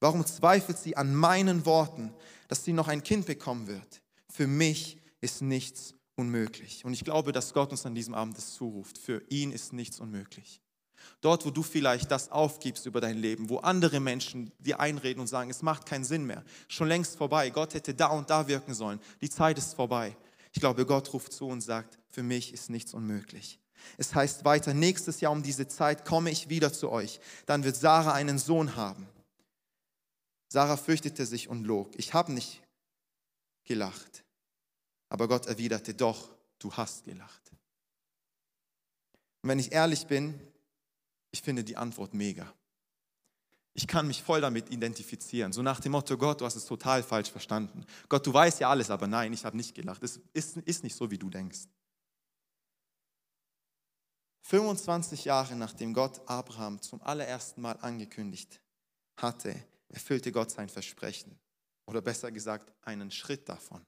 Warum 0.00 0.26
zweifelt 0.26 0.78
sie 0.78 0.96
an 0.96 1.14
meinen 1.14 1.64
Worten? 1.64 2.12
dass 2.48 2.64
sie 2.64 2.72
noch 2.72 2.88
ein 2.88 3.02
Kind 3.02 3.26
bekommen 3.26 3.68
wird. 3.68 4.02
Für 4.30 4.46
mich 4.46 4.98
ist 5.20 5.42
nichts 5.42 5.94
unmöglich. 6.16 6.84
Und 6.84 6.94
ich 6.94 7.04
glaube, 7.04 7.30
dass 7.32 7.52
Gott 7.52 7.70
uns 7.70 7.86
an 7.86 7.94
diesem 7.94 8.14
Abend 8.14 8.36
das 8.36 8.54
zuruft. 8.54 8.98
Für 8.98 9.22
ihn 9.28 9.52
ist 9.52 9.72
nichts 9.72 10.00
unmöglich. 10.00 10.60
Dort, 11.20 11.44
wo 11.44 11.50
du 11.50 11.62
vielleicht 11.62 12.10
das 12.10 12.30
aufgibst 12.30 12.86
über 12.86 13.00
dein 13.00 13.18
Leben, 13.18 13.48
wo 13.48 13.58
andere 13.58 14.00
Menschen 14.00 14.52
dir 14.58 14.80
einreden 14.80 15.20
und 15.20 15.26
sagen, 15.26 15.50
es 15.50 15.62
macht 15.62 15.86
keinen 15.86 16.04
Sinn 16.04 16.24
mehr, 16.24 16.44
schon 16.68 16.88
längst 16.88 17.16
vorbei, 17.16 17.50
Gott 17.50 17.74
hätte 17.74 17.94
da 17.94 18.08
und 18.08 18.30
da 18.30 18.46
wirken 18.48 18.74
sollen, 18.74 19.00
die 19.20 19.30
Zeit 19.30 19.58
ist 19.58 19.74
vorbei. 19.74 20.16
Ich 20.52 20.60
glaube, 20.60 20.86
Gott 20.86 21.12
ruft 21.12 21.32
zu 21.32 21.46
und 21.46 21.60
sagt, 21.60 21.98
für 22.08 22.22
mich 22.22 22.52
ist 22.52 22.70
nichts 22.70 22.94
unmöglich. 22.94 23.58
Es 23.96 24.14
heißt 24.14 24.44
weiter, 24.44 24.74
nächstes 24.74 25.20
Jahr 25.20 25.32
um 25.32 25.42
diese 25.42 25.68
Zeit 25.68 26.04
komme 26.04 26.30
ich 26.30 26.48
wieder 26.48 26.72
zu 26.72 26.90
euch. 26.90 27.20
Dann 27.46 27.64
wird 27.64 27.76
Sarah 27.76 28.12
einen 28.12 28.38
Sohn 28.38 28.76
haben. 28.76 29.08
Sarah 30.48 30.76
fürchtete 30.76 31.26
sich 31.26 31.48
und 31.48 31.64
log. 31.64 31.90
Ich 31.96 32.14
habe 32.14 32.32
nicht 32.32 32.62
gelacht. 33.64 34.24
Aber 35.10 35.28
Gott 35.28 35.46
erwiderte, 35.46 35.94
doch, 35.94 36.28
du 36.58 36.72
hast 36.72 37.04
gelacht. 37.04 37.42
Und 39.42 39.50
wenn 39.50 39.58
ich 39.58 39.72
ehrlich 39.72 40.06
bin, 40.06 40.40
ich 41.38 41.42
finde 41.42 41.62
die 41.62 41.76
Antwort 41.76 42.14
mega. 42.14 42.52
Ich 43.72 43.86
kann 43.86 44.08
mich 44.08 44.24
voll 44.24 44.40
damit 44.40 44.70
identifizieren. 44.70 45.52
So 45.52 45.62
nach 45.62 45.78
dem 45.78 45.92
Motto, 45.92 46.18
Gott, 46.18 46.40
du 46.40 46.44
hast 46.44 46.56
es 46.56 46.64
total 46.64 47.04
falsch 47.04 47.30
verstanden. 47.30 47.86
Gott, 48.08 48.26
du 48.26 48.34
weißt 48.34 48.58
ja 48.58 48.68
alles, 48.68 48.90
aber 48.90 49.06
nein, 49.06 49.32
ich 49.32 49.44
habe 49.44 49.56
nicht 49.56 49.72
gelacht. 49.72 50.02
Es 50.02 50.20
ist, 50.32 50.56
ist 50.56 50.82
nicht 50.82 50.96
so, 50.96 51.12
wie 51.12 51.18
du 51.18 51.30
denkst. 51.30 51.68
25 54.46 55.26
Jahre 55.26 55.54
nachdem 55.54 55.94
Gott 55.94 56.20
Abraham 56.28 56.82
zum 56.82 57.00
allerersten 57.02 57.60
Mal 57.60 57.78
angekündigt 57.82 58.60
hatte, 59.16 59.54
erfüllte 59.90 60.32
Gott 60.32 60.50
sein 60.50 60.68
Versprechen. 60.68 61.38
Oder 61.86 62.02
besser 62.02 62.32
gesagt, 62.32 62.72
einen 62.82 63.12
Schritt 63.12 63.48
davon. 63.48 63.86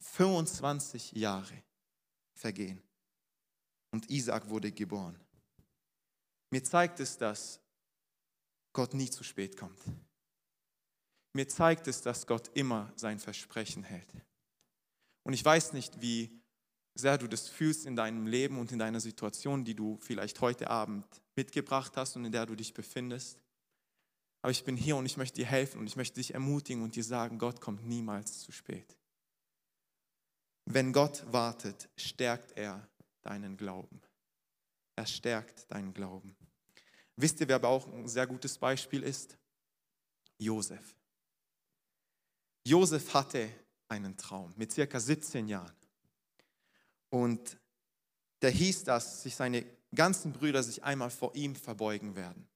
25 0.00 1.10
Jahre 1.12 1.64
vergehen 2.36 2.80
und 3.90 4.08
Isaac 4.10 4.48
wurde 4.48 4.70
geboren. 4.70 5.18
Mir 6.50 6.64
zeigt 6.64 7.00
es, 7.00 7.18
dass 7.18 7.60
Gott 8.72 8.94
nie 8.94 9.10
zu 9.10 9.24
spät 9.24 9.56
kommt. 9.56 9.80
Mir 11.34 11.48
zeigt 11.48 11.86
es, 11.88 12.02
dass 12.02 12.26
Gott 12.26 12.50
immer 12.54 12.92
sein 12.96 13.18
Versprechen 13.18 13.82
hält. 13.82 14.12
Und 15.24 15.34
ich 15.34 15.44
weiß 15.44 15.72
nicht, 15.72 16.00
wie 16.00 16.30
sehr 16.94 17.18
du 17.18 17.28
das 17.28 17.48
fühlst 17.48 17.86
in 17.86 17.96
deinem 17.96 18.26
Leben 18.26 18.58
und 18.58 18.72
in 18.72 18.78
deiner 18.78 19.00
Situation, 19.00 19.64
die 19.64 19.74
du 19.74 19.98
vielleicht 20.00 20.40
heute 20.40 20.70
Abend 20.70 21.04
mitgebracht 21.36 21.96
hast 21.96 22.16
und 22.16 22.24
in 22.24 22.32
der 22.32 22.46
du 22.46 22.56
dich 22.56 22.74
befindest. 22.74 23.40
Aber 24.42 24.50
ich 24.50 24.64
bin 24.64 24.76
hier 24.76 24.96
und 24.96 25.06
ich 25.06 25.16
möchte 25.16 25.36
dir 25.36 25.46
helfen 25.46 25.80
und 25.80 25.86
ich 25.86 25.96
möchte 25.96 26.16
dich 26.16 26.34
ermutigen 26.34 26.82
und 26.82 26.96
dir 26.96 27.04
sagen, 27.04 27.38
Gott 27.38 27.60
kommt 27.60 27.86
niemals 27.86 28.40
zu 28.40 28.52
spät. 28.52 28.96
Wenn 30.64 30.92
Gott 30.92 31.24
wartet, 31.32 31.88
stärkt 31.96 32.52
er 32.56 32.88
deinen 33.22 33.56
Glauben. 33.56 34.00
Er 34.98 35.06
stärkt 35.06 35.70
deinen 35.70 35.94
Glauben. 35.94 36.34
Wisst 37.14 37.38
ihr, 37.40 37.46
wer 37.46 37.54
aber 37.54 37.68
auch 37.68 37.86
ein 37.86 38.08
sehr 38.08 38.26
gutes 38.26 38.58
Beispiel 38.58 39.04
ist? 39.04 39.38
Josef. 40.38 40.92
Josef 42.64 43.14
hatte 43.14 43.48
einen 43.86 44.16
Traum 44.16 44.52
mit 44.56 44.72
circa 44.72 44.98
17 44.98 45.46
Jahren. 45.46 45.76
Und 47.10 47.60
der 48.42 48.50
hieß, 48.50 48.82
dass 48.82 49.22
sich 49.22 49.36
seine 49.36 49.64
ganzen 49.94 50.32
Brüder 50.32 50.64
sich 50.64 50.82
einmal 50.82 51.10
vor 51.10 51.32
ihm 51.36 51.54
verbeugen 51.54 52.16
werden. 52.16 52.48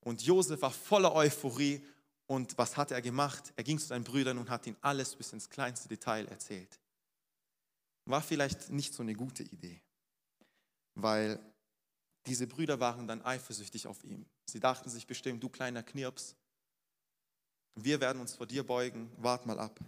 Und 0.00 0.22
Josef 0.22 0.62
war 0.62 0.70
voller 0.70 1.14
Euphorie. 1.14 1.84
Und 2.26 2.56
was 2.56 2.78
hat 2.78 2.90
er 2.90 3.02
gemacht? 3.02 3.52
Er 3.54 3.64
ging 3.64 3.78
zu 3.78 3.88
seinen 3.88 4.04
Brüdern 4.04 4.38
und 4.38 4.48
hat 4.48 4.66
ihnen 4.66 4.78
alles 4.80 5.14
bis 5.14 5.34
ins 5.34 5.50
kleinste 5.50 5.90
Detail 5.90 6.26
erzählt. 6.28 6.80
War 8.06 8.22
vielleicht 8.22 8.70
nicht 8.70 8.94
so 8.94 9.02
eine 9.02 9.14
gute 9.14 9.42
Idee, 9.42 9.82
weil 10.94 11.38
diese 12.26 12.46
Brüder 12.46 12.80
waren 12.80 13.06
dann 13.06 13.22
eifersüchtig 13.22 13.86
auf 13.86 14.02
ihn. 14.04 14.26
Sie 14.46 14.60
dachten 14.60 14.90
sich 14.90 15.06
bestimmt, 15.06 15.42
du 15.42 15.48
kleiner 15.48 15.82
Knirps, 15.82 16.36
wir 17.76 18.00
werden 18.00 18.20
uns 18.20 18.34
vor 18.34 18.46
dir 18.46 18.64
beugen, 18.66 19.10
wart 19.18 19.46
mal 19.46 19.58
ab. 19.60 19.78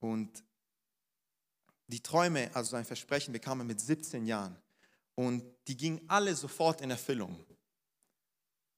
Und 0.00 0.42
die 1.86 2.02
Träume, 2.02 2.50
also 2.54 2.70
sein 2.70 2.84
Versprechen, 2.84 3.32
bekam 3.32 3.60
er 3.60 3.64
mit 3.64 3.80
17 3.80 4.26
Jahren. 4.26 4.56
Und 5.14 5.44
die 5.66 5.76
gingen 5.76 6.00
alle 6.08 6.34
sofort 6.34 6.80
in 6.80 6.90
Erfüllung. 6.90 7.44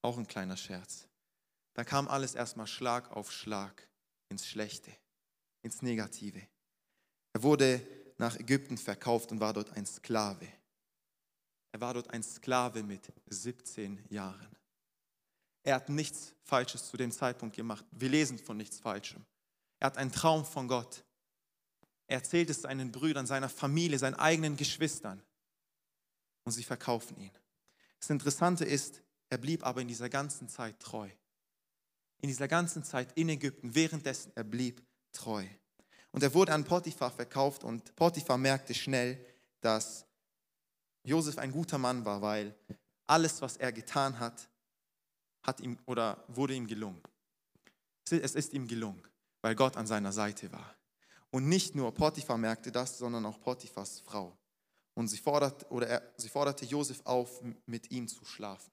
Auch 0.03 0.19
ein 0.19 0.27
kleiner 0.27 0.57
Scherz. 0.57 1.07
Da 1.75 1.85
kam 1.85 2.09
alles 2.09 2.35
erstmal 2.35 2.67
Schlag 2.67 3.11
auf 3.13 3.31
Schlag 3.31 3.87
ins 4.29 4.47
Schlechte, 4.47 4.91
ins 5.63 5.83
Negative. 5.83 6.41
Er 7.33 7.43
wurde 7.43 7.87
nach 8.19 8.37
Ägypten 8.37 8.77
verkauft 8.77 9.31
und 9.33 9.41
war 9.41 9.53
dort 9.53 9.73
ein 9.77 9.87
Sklave. 9.87 10.49
Er 11.73 11.81
war 11.81 11.95
dort 11.95 12.11
ein 12.11 12.23
Sklave 12.23 12.83
mit 12.83 13.13
17 13.27 14.05
Jahren. 14.11 14.49
Er 15.63 15.77
hat 15.77 15.89
nichts 15.89 16.35
Falsches 16.43 16.89
zu 16.89 16.97
dem 16.97 17.13
Zeitpunkt 17.13 17.55
gemacht. 17.55 17.85
Wir 17.91 18.09
lesen 18.09 18.39
von 18.39 18.57
nichts 18.57 18.79
Falschem. 18.79 19.25
Er 19.79 19.87
hat 19.87 19.97
einen 19.97 20.13
Traum 20.13 20.45
von 20.45 20.69
Gott. 20.69 21.05
Er 22.07 22.17
erzählt 22.17 22.51
es 22.51 22.63
seinen 22.63 22.91
Brüdern, 22.91 23.27
seiner 23.27 23.49
Familie, 23.49 23.99
seinen 23.99 24.15
eigenen 24.15 24.57
Geschwistern. 24.57 25.23
Und 26.45 26.53
sie 26.53 26.65
verkaufen 26.65 27.17
ihn. 27.19 27.31
Das 28.01 28.11
Interessante 28.11 28.65
ist, 28.65 29.03
er 29.29 29.39
blieb 29.39 29.65
aber 29.65 29.81
in 29.81 29.89
dieser 29.89 30.09
ganzen 30.09 30.49
Zeit 30.49 30.81
treu. 30.81 31.09
In 32.23 32.29
dieser 32.29 32.49
ganzen 32.49 32.83
Zeit 32.83 33.17
in 33.17 33.29
Ägypten, 33.29 33.75
währenddessen 33.75 34.33
er 34.35 34.45
blieb 34.45 34.83
treu. 35.13 35.47
Und 36.11 36.23
er 36.23 36.35
wurde 36.35 36.53
an 36.53 36.65
Potiphar 36.65 37.11
verkauft 37.11 37.63
und 37.63 37.95
Potiphar 37.95 38.39
merkte 38.39 38.75
schnell, 38.75 39.25
dass 39.61 40.07
Josef 41.05 41.39
ein 41.39 41.53
guter 41.53 41.79
Mann 41.79 42.05
war, 42.05 42.21
weil 42.23 42.55
alles, 43.07 43.41
was 43.43 43.57
er 43.57 43.73
getan 43.73 44.19
hat, 44.19 44.49
hat 45.43 45.61
ihm 45.61 45.79
oder 45.87 46.23
wurde 46.29 46.55
ihm 46.55 46.67
gelungen. 46.67 47.03
Es 48.11 48.35
ist 48.35 48.53
ihm 48.53 48.67
gelungen, 48.67 49.03
weil 49.41 49.55
Gott 49.55 49.77
an 49.77 49.87
seiner 49.87 50.13
Seite 50.13 50.51
war. 50.53 50.75
Und 51.31 51.49
nicht 51.49 51.75
nur 51.75 51.95
Potiphar 51.95 52.39
merkte 52.39 52.73
das, 52.73 52.99
sondern 52.99 53.25
auch 53.25 53.41
Potiphars 53.41 54.01
Frau. 54.01 54.37
Und 54.95 55.09
sie 55.09 55.19
forderte, 55.19 55.67
oder 55.71 55.87
er, 55.87 56.13
sie 56.17 56.29
forderte 56.29 56.65
Josef 56.65 57.01
auf, 57.05 57.41
mit 57.67 57.91
ihm 57.91 58.09
zu 58.09 58.25
schlafen. 58.25 58.73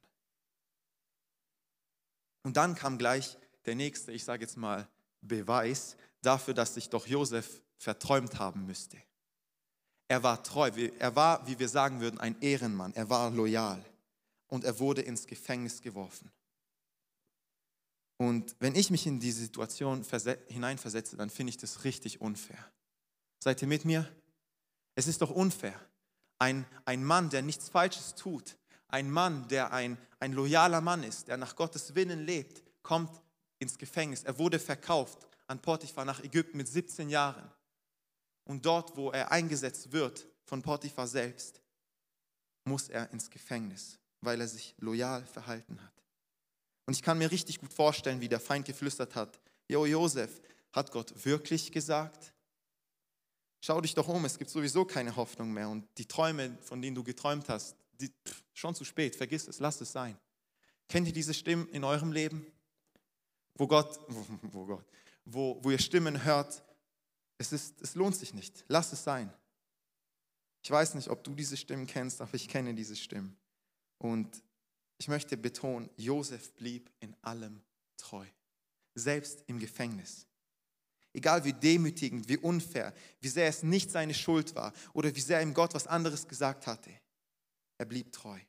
Und 2.43 2.57
dann 2.57 2.75
kam 2.75 2.97
gleich 2.97 3.37
der 3.65 3.75
nächste, 3.75 4.11
ich 4.11 4.23
sage 4.23 4.43
jetzt 4.43 4.57
mal, 4.57 4.87
Beweis 5.21 5.97
dafür, 6.21 6.53
dass 6.53 6.73
sich 6.73 6.89
doch 6.89 7.05
Josef 7.05 7.61
verträumt 7.77 8.39
haben 8.39 8.65
müsste. 8.65 8.97
Er 10.07 10.23
war 10.23 10.41
treu, 10.43 10.71
er 10.99 11.15
war, 11.15 11.45
wie 11.47 11.59
wir 11.59 11.67
sagen 11.67 11.99
würden, 11.99 12.19
ein 12.19 12.39
Ehrenmann, 12.41 12.93
er 12.95 13.09
war 13.09 13.29
loyal 13.29 13.83
und 14.47 14.63
er 14.63 14.79
wurde 14.79 15.01
ins 15.01 15.27
Gefängnis 15.27 15.81
geworfen. 15.81 16.31
Und 18.17 18.55
wenn 18.59 18.75
ich 18.75 18.89
mich 18.89 19.05
in 19.05 19.19
diese 19.19 19.41
Situation 19.41 20.03
hineinversetze, 20.47 21.17
dann 21.17 21.29
finde 21.29 21.51
ich 21.51 21.57
das 21.57 21.83
richtig 21.83 22.21
unfair. 22.21 22.71
Seid 23.39 23.61
ihr 23.61 23.67
mit 23.67 23.85
mir? 23.85 24.09
Es 24.95 25.07
ist 25.07 25.21
doch 25.21 25.29
unfair. 25.29 25.79
Ein, 26.39 26.65
ein 26.85 27.03
Mann, 27.03 27.29
der 27.29 27.41
nichts 27.41 27.69
Falsches 27.69 28.15
tut, 28.15 28.57
ein 28.87 29.11
Mann, 29.11 29.47
der 29.49 29.73
ein, 29.73 29.97
ein 30.19 30.33
loyaler 30.33 30.81
Mann 30.81 31.03
ist, 31.03 31.27
der 31.27 31.37
nach 31.37 31.55
Gottes 31.55 31.93
Willen 31.93 32.25
lebt, 32.25 32.63
kommt 32.81 33.21
ins 33.59 33.77
Gefängnis. 33.77 34.23
Er 34.23 34.37
wurde 34.39 34.59
verkauft 34.59 35.27
an 35.47 35.61
Potiphar 35.61 36.05
nach 36.05 36.23
Ägypten 36.23 36.57
mit 36.57 36.67
17 36.67 37.09
Jahren. 37.09 37.51
Und 38.47 38.65
dort, 38.65 38.95
wo 38.95 39.11
er 39.11 39.31
eingesetzt 39.31 39.91
wird 39.91 40.25
von 40.45 40.61
Potiphar 40.61 41.05
selbst, 41.05 41.61
muss 42.63 42.87
er 42.87 43.11
ins 43.11 43.29
Gefängnis, 43.29 43.99
weil 44.21 44.39
er 44.39 44.47
sich 44.47 44.73
loyal 44.79 45.25
verhalten 45.25 45.81
hat. 45.83 45.93
Und 46.85 46.93
ich 46.93 47.03
kann 47.03 47.17
mir 47.17 47.29
richtig 47.29 47.59
gut 47.59 47.73
vorstellen, 47.73 48.21
wie 48.21 48.29
der 48.29 48.39
Feind 48.39 48.65
geflüstert 48.65 49.15
hat, 49.15 49.39
Jo 49.67 49.85
Josef, 49.85 50.41
hat 50.71 50.91
Gott 50.91 51.13
wirklich 51.25 51.73
gesagt? 51.73 52.33
Schau 53.59 53.81
dich 53.81 53.93
doch 53.93 54.07
um, 54.07 54.23
es 54.23 54.37
gibt 54.37 54.49
sowieso 54.49 54.85
keine 54.85 55.13
Hoffnung 55.13 55.51
mehr 55.51 55.67
und 55.67 55.85
die 55.97 56.05
Träume, 56.05 56.57
von 56.61 56.81
denen 56.81 56.95
du 56.95 57.03
geträumt 57.03 57.49
hast, 57.49 57.75
die, 57.99 58.07
pff, 58.07 58.43
schon 58.53 58.75
zu 58.75 58.85
spät, 58.85 59.15
vergiss 59.17 59.49
es, 59.49 59.59
lass 59.59 59.81
es 59.81 59.91
sein. 59.91 60.17
Kennt 60.87 61.07
ihr 61.07 61.13
diese 61.13 61.33
Stimmen 61.33 61.67
in 61.69 61.83
eurem 61.83 62.13
Leben? 62.13 62.45
Wo 63.55 63.67
Gott, 63.67 63.99
wo, 64.07 64.25
wo 64.43 64.65
Gott, 64.65 64.85
wo, 65.25 65.59
wo 65.61 65.71
ihr 65.71 65.79
Stimmen 65.79 66.23
hört, 66.23 66.63
es, 67.37 67.51
ist, 67.53 67.81
es 67.81 67.95
lohnt 67.95 68.15
sich 68.15 68.33
nicht, 68.33 68.65
lass 68.67 68.93
es 68.93 69.03
sein. 69.03 69.31
Ich 70.63 70.71
weiß 70.71 70.95
nicht, 70.95 71.09
ob 71.09 71.23
du 71.23 71.33
diese 71.33 71.55
Stimmen 71.55 71.87
kennst, 71.87 72.21
aber 72.21 72.33
ich 72.33 72.47
kenne 72.47 72.73
diese 72.73 72.95
Stimmen. 72.95 73.37
Und 73.99 74.43
ich 74.97 75.07
möchte 75.07 75.37
betonen, 75.37 75.89
Josef 75.95 76.53
blieb 76.55 76.91
in 76.99 77.15
allem 77.21 77.61
treu, 77.97 78.25
selbst 78.95 79.43
im 79.47 79.59
Gefängnis. 79.59 80.25
Egal 81.13 81.43
wie 81.45 81.53
demütigend, 81.53 82.27
wie 82.27 82.37
unfair, 82.37 82.93
wie 83.21 83.27
sehr 83.27 83.47
es 83.47 83.63
nicht 83.63 83.91
seine 83.91 84.13
Schuld 84.13 84.55
war 84.55 84.73
oder 84.93 85.15
wie 85.15 85.21
sehr 85.21 85.41
ihm 85.41 85.53
Gott 85.53 85.73
was 85.73 85.87
anderes 85.87 86.27
gesagt 86.27 86.67
hatte, 86.67 86.91
er 87.77 87.85
blieb 87.85 88.11
treu. 88.11 88.39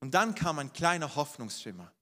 Und 0.00 0.12
dann 0.12 0.34
kam 0.34 0.58
ein 0.58 0.72
kleiner 0.72 1.16
Hoffnungsschimmer. 1.16 1.92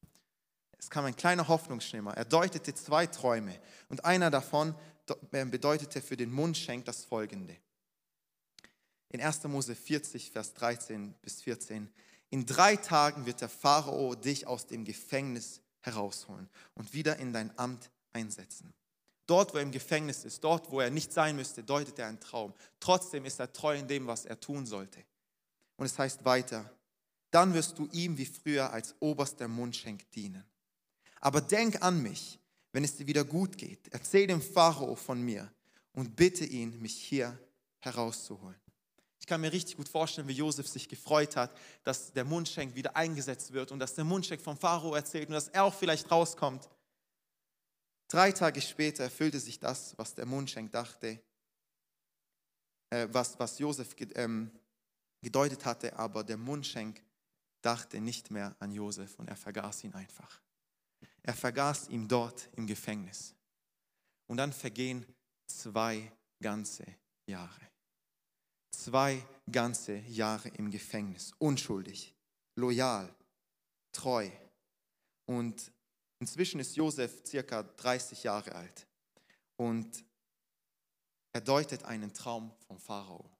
Es 0.76 0.90
kam 0.90 1.04
ein 1.04 1.14
kleiner 1.14 1.46
Hoffnungsschimmer. 1.46 2.14
Er 2.14 2.24
deutete 2.24 2.74
zwei 2.74 3.06
Träume 3.06 3.56
und 3.88 4.04
einer 4.04 4.30
davon 4.30 4.74
bedeutete 5.30 6.00
für 6.00 6.16
den 6.16 6.30
Mundschenk 6.30 6.84
das 6.84 7.04
folgende. 7.04 7.56
In 9.08 9.20
1. 9.20 9.44
Mose 9.44 9.74
40, 9.74 10.30
Vers 10.30 10.54
13 10.54 11.14
bis 11.22 11.42
14 11.42 11.92
in 12.32 12.46
drei 12.46 12.76
Tagen 12.76 13.26
wird 13.26 13.42
der 13.42 13.50
Pharao 13.50 14.14
dich 14.14 14.46
aus 14.46 14.66
dem 14.66 14.86
Gefängnis 14.86 15.60
herausholen 15.82 16.48
und 16.74 16.94
wieder 16.94 17.18
in 17.18 17.34
dein 17.34 17.56
Amt 17.58 17.90
einsetzen. 18.14 18.72
Dort, 19.26 19.52
wo 19.52 19.58
er 19.58 19.62
im 19.62 19.70
Gefängnis 19.70 20.24
ist, 20.24 20.42
dort, 20.42 20.70
wo 20.70 20.80
er 20.80 20.90
nicht 20.90 21.12
sein 21.12 21.36
müsste, 21.36 21.62
deutet 21.62 21.98
er 21.98 22.06
einen 22.06 22.20
Traum. 22.20 22.54
Trotzdem 22.80 23.26
ist 23.26 23.38
er 23.38 23.52
treu 23.52 23.76
in 23.76 23.86
dem, 23.86 24.06
was 24.06 24.24
er 24.24 24.40
tun 24.40 24.64
sollte. 24.64 25.04
Und 25.76 25.84
es 25.84 25.98
heißt 25.98 26.24
weiter, 26.24 26.70
dann 27.30 27.52
wirst 27.52 27.78
du 27.78 27.86
ihm 27.92 28.16
wie 28.16 28.24
früher 28.24 28.72
als 28.72 28.94
oberster 29.00 29.46
Mundschenk 29.46 30.10
dienen. 30.12 30.42
Aber 31.20 31.42
denk 31.42 31.82
an 31.82 32.02
mich, 32.02 32.40
wenn 32.72 32.84
es 32.84 32.96
dir 32.96 33.06
wieder 33.06 33.24
gut 33.24 33.56
geht. 33.56 33.88
Erzähl 33.90 34.26
dem 34.26 34.42
Pharao 34.42 34.94
von 34.96 35.20
mir 35.22 35.52
und 35.92 36.16
bitte 36.16 36.44
ihn, 36.44 36.80
mich 36.80 36.94
hier 36.94 37.38
herauszuholen. 37.78 38.60
Ich 39.20 39.26
kann 39.26 39.40
mir 39.40 39.52
richtig 39.52 39.76
gut 39.76 39.88
vorstellen, 39.88 40.26
wie 40.26 40.32
Josef 40.32 40.66
sich 40.66 40.88
gefreut 40.88 41.36
hat, 41.36 41.56
dass 41.84 42.12
der 42.12 42.24
Mundschenk 42.24 42.74
wieder 42.74 42.96
eingesetzt 42.96 43.52
wird 43.52 43.70
und 43.70 43.78
dass 43.78 43.94
der 43.94 44.04
Mundschenk 44.04 44.40
vom 44.40 44.56
Pharao 44.56 44.94
erzählt 44.94 45.28
und 45.28 45.34
dass 45.34 45.48
er 45.48 45.64
auch 45.64 45.74
vielleicht 45.74 46.10
rauskommt. 46.10 46.68
Drei 48.08 48.32
Tage 48.32 48.60
später 48.60 49.04
erfüllte 49.04 49.38
sich 49.38 49.60
das, 49.60 49.96
was 49.96 50.14
der 50.14 50.26
Mundschenk 50.26 50.72
dachte, 50.72 51.22
äh, 52.90 53.06
was, 53.12 53.38
was 53.38 53.58
Josef 53.58 53.94
ähm, 54.16 54.50
gedeutet 55.20 55.64
hatte, 55.64 55.96
aber 55.96 56.24
der 56.24 56.36
Mundschenk 56.36 57.00
dachte 57.62 58.00
nicht 58.00 58.30
mehr 58.30 58.56
an 58.58 58.72
Josef 58.72 59.14
und 59.18 59.28
er 59.28 59.36
vergaß 59.36 59.84
ihn 59.84 59.94
einfach. 59.94 60.42
Er 61.22 61.34
vergaß 61.34 61.88
ihn 61.88 62.08
dort 62.08 62.48
im 62.56 62.66
Gefängnis. 62.66 63.34
Und 64.26 64.38
dann 64.38 64.52
vergehen 64.52 65.06
zwei 65.46 66.10
ganze 66.40 66.84
Jahre. 67.26 67.68
Zwei 68.74 69.24
ganze 69.50 69.96
Jahre 70.08 70.48
im 70.48 70.70
Gefängnis, 70.70 71.32
unschuldig, 71.38 72.14
loyal, 72.56 73.14
treu. 73.92 74.30
Und 75.26 75.72
inzwischen 76.20 76.60
ist 76.60 76.76
Josef 76.76 77.22
circa 77.26 77.62
30 77.62 78.24
Jahre 78.24 78.54
alt 78.54 78.86
und 79.56 80.04
er 81.32 81.40
deutet 81.40 81.84
einen 81.84 82.12
Traum 82.12 82.52
vom 82.66 82.78
Pharao. 82.78 83.30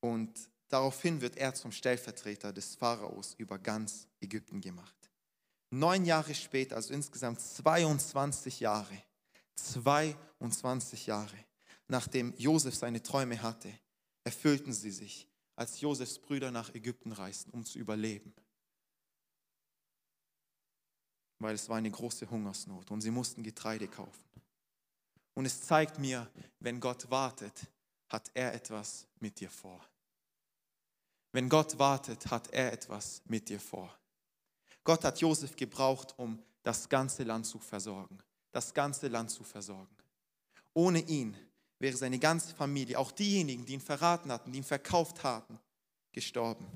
Und 0.00 0.50
daraufhin 0.68 1.20
wird 1.20 1.36
er 1.36 1.54
zum 1.54 1.72
Stellvertreter 1.72 2.52
des 2.52 2.74
Pharaos 2.76 3.34
über 3.34 3.58
ganz 3.58 4.06
Ägypten 4.20 4.60
gemacht. 4.60 4.95
Neun 5.70 6.04
Jahre 6.04 6.34
später, 6.34 6.76
also 6.76 6.94
insgesamt 6.94 7.40
22 7.40 8.60
Jahre, 8.60 9.02
22 9.56 11.06
Jahre, 11.06 11.36
nachdem 11.88 12.34
Josef 12.36 12.74
seine 12.74 13.02
Träume 13.02 13.42
hatte, 13.42 13.72
erfüllten 14.24 14.72
sie 14.72 14.90
sich, 14.90 15.28
als 15.56 15.80
Josefs 15.80 16.18
Brüder 16.18 16.50
nach 16.50 16.74
Ägypten 16.74 17.12
reisten, 17.12 17.50
um 17.50 17.64
zu 17.64 17.78
überleben. 17.78 18.34
Weil 21.38 21.54
es 21.54 21.68
war 21.68 21.76
eine 21.76 21.90
große 21.90 22.30
Hungersnot 22.30 22.90
und 22.90 23.00
sie 23.00 23.10
mussten 23.10 23.42
Getreide 23.42 23.88
kaufen. 23.88 24.24
Und 25.34 25.44
es 25.46 25.62
zeigt 25.62 25.98
mir, 25.98 26.30
wenn 26.60 26.80
Gott 26.80 27.10
wartet, 27.10 27.66
hat 28.08 28.30
er 28.34 28.54
etwas 28.54 29.06
mit 29.20 29.40
dir 29.40 29.50
vor. 29.50 29.84
Wenn 31.32 31.48
Gott 31.48 31.78
wartet, 31.78 32.30
hat 32.30 32.48
er 32.52 32.72
etwas 32.72 33.20
mit 33.26 33.48
dir 33.48 33.60
vor. 33.60 33.94
Gott 34.86 35.02
hat 35.04 35.20
Josef 35.20 35.56
gebraucht, 35.56 36.14
um 36.16 36.40
das 36.62 36.88
ganze 36.88 37.24
Land 37.24 37.44
zu 37.44 37.58
versorgen. 37.58 38.18
Das 38.52 38.72
ganze 38.72 39.08
Land 39.08 39.32
zu 39.32 39.42
versorgen. 39.42 39.94
Ohne 40.74 41.00
ihn 41.00 41.36
wäre 41.80 41.96
seine 41.96 42.20
ganze 42.20 42.54
Familie, 42.54 42.98
auch 42.98 43.10
diejenigen, 43.10 43.66
die 43.66 43.74
ihn 43.74 43.80
verraten 43.80 44.30
hatten, 44.30 44.52
die 44.52 44.58
ihn 44.58 44.64
verkauft 44.64 45.24
hatten, 45.24 45.58
gestorben. 46.12 46.66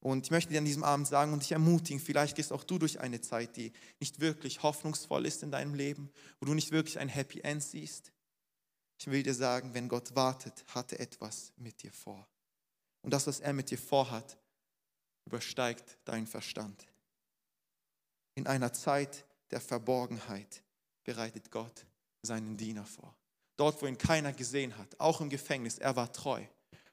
Und 0.00 0.26
ich 0.26 0.30
möchte 0.30 0.52
dir 0.52 0.58
an 0.58 0.66
diesem 0.66 0.84
Abend 0.84 1.08
sagen 1.08 1.32
und 1.32 1.42
dich 1.42 1.52
ermutigen, 1.52 2.00
vielleicht 2.00 2.36
gehst 2.36 2.52
auch 2.52 2.64
du 2.64 2.78
durch 2.78 3.00
eine 3.00 3.22
Zeit, 3.22 3.56
die 3.56 3.72
nicht 3.98 4.20
wirklich 4.20 4.62
hoffnungsvoll 4.62 5.24
ist 5.24 5.42
in 5.42 5.50
deinem 5.50 5.74
Leben, 5.74 6.10
wo 6.38 6.46
du 6.46 6.54
nicht 6.54 6.70
wirklich 6.70 6.98
ein 6.98 7.08
Happy 7.08 7.40
End 7.40 7.62
siehst. 7.62 8.12
Ich 8.98 9.06
will 9.06 9.22
dir 9.22 9.34
sagen, 9.34 9.72
wenn 9.72 9.88
Gott 9.88 10.14
wartet, 10.14 10.64
hat 10.68 10.92
er 10.92 11.00
etwas 11.00 11.52
mit 11.56 11.82
dir 11.82 11.92
vor. 11.92 12.28
Und 13.00 13.12
das, 13.12 13.26
was 13.26 13.40
er 13.40 13.54
mit 13.54 13.70
dir 13.70 13.78
vorhat, 13.78 14.36
übersteigt 15.24 15.98
deinen 16.04 16.26
Verstand. 16.26 16.91
In 18.34 18.46
einer 18.46 18.72
Zeit 18.72 19.24
der 19.50 19.60
Verborgenheit 19.60 20.62
bereitet 21.04 21.50
Gott 21.50 21.86
seinen 22.22 22.56
Diener 22.56 22.84
vor. 22.84 23.14
Dort, 23.56 23.80
wo 23.82 23.86
ihn 23.86 23.98
keiner 23.98 24.32
gesehen 24.32 24.76
hat, 24.78 24.98
auch 24.98 25.20
im 25.20 25.28
Gefängnis, 25.28 25.78
er 25.78 25.94
war 25.94 26.12
treu. 26.12 26.44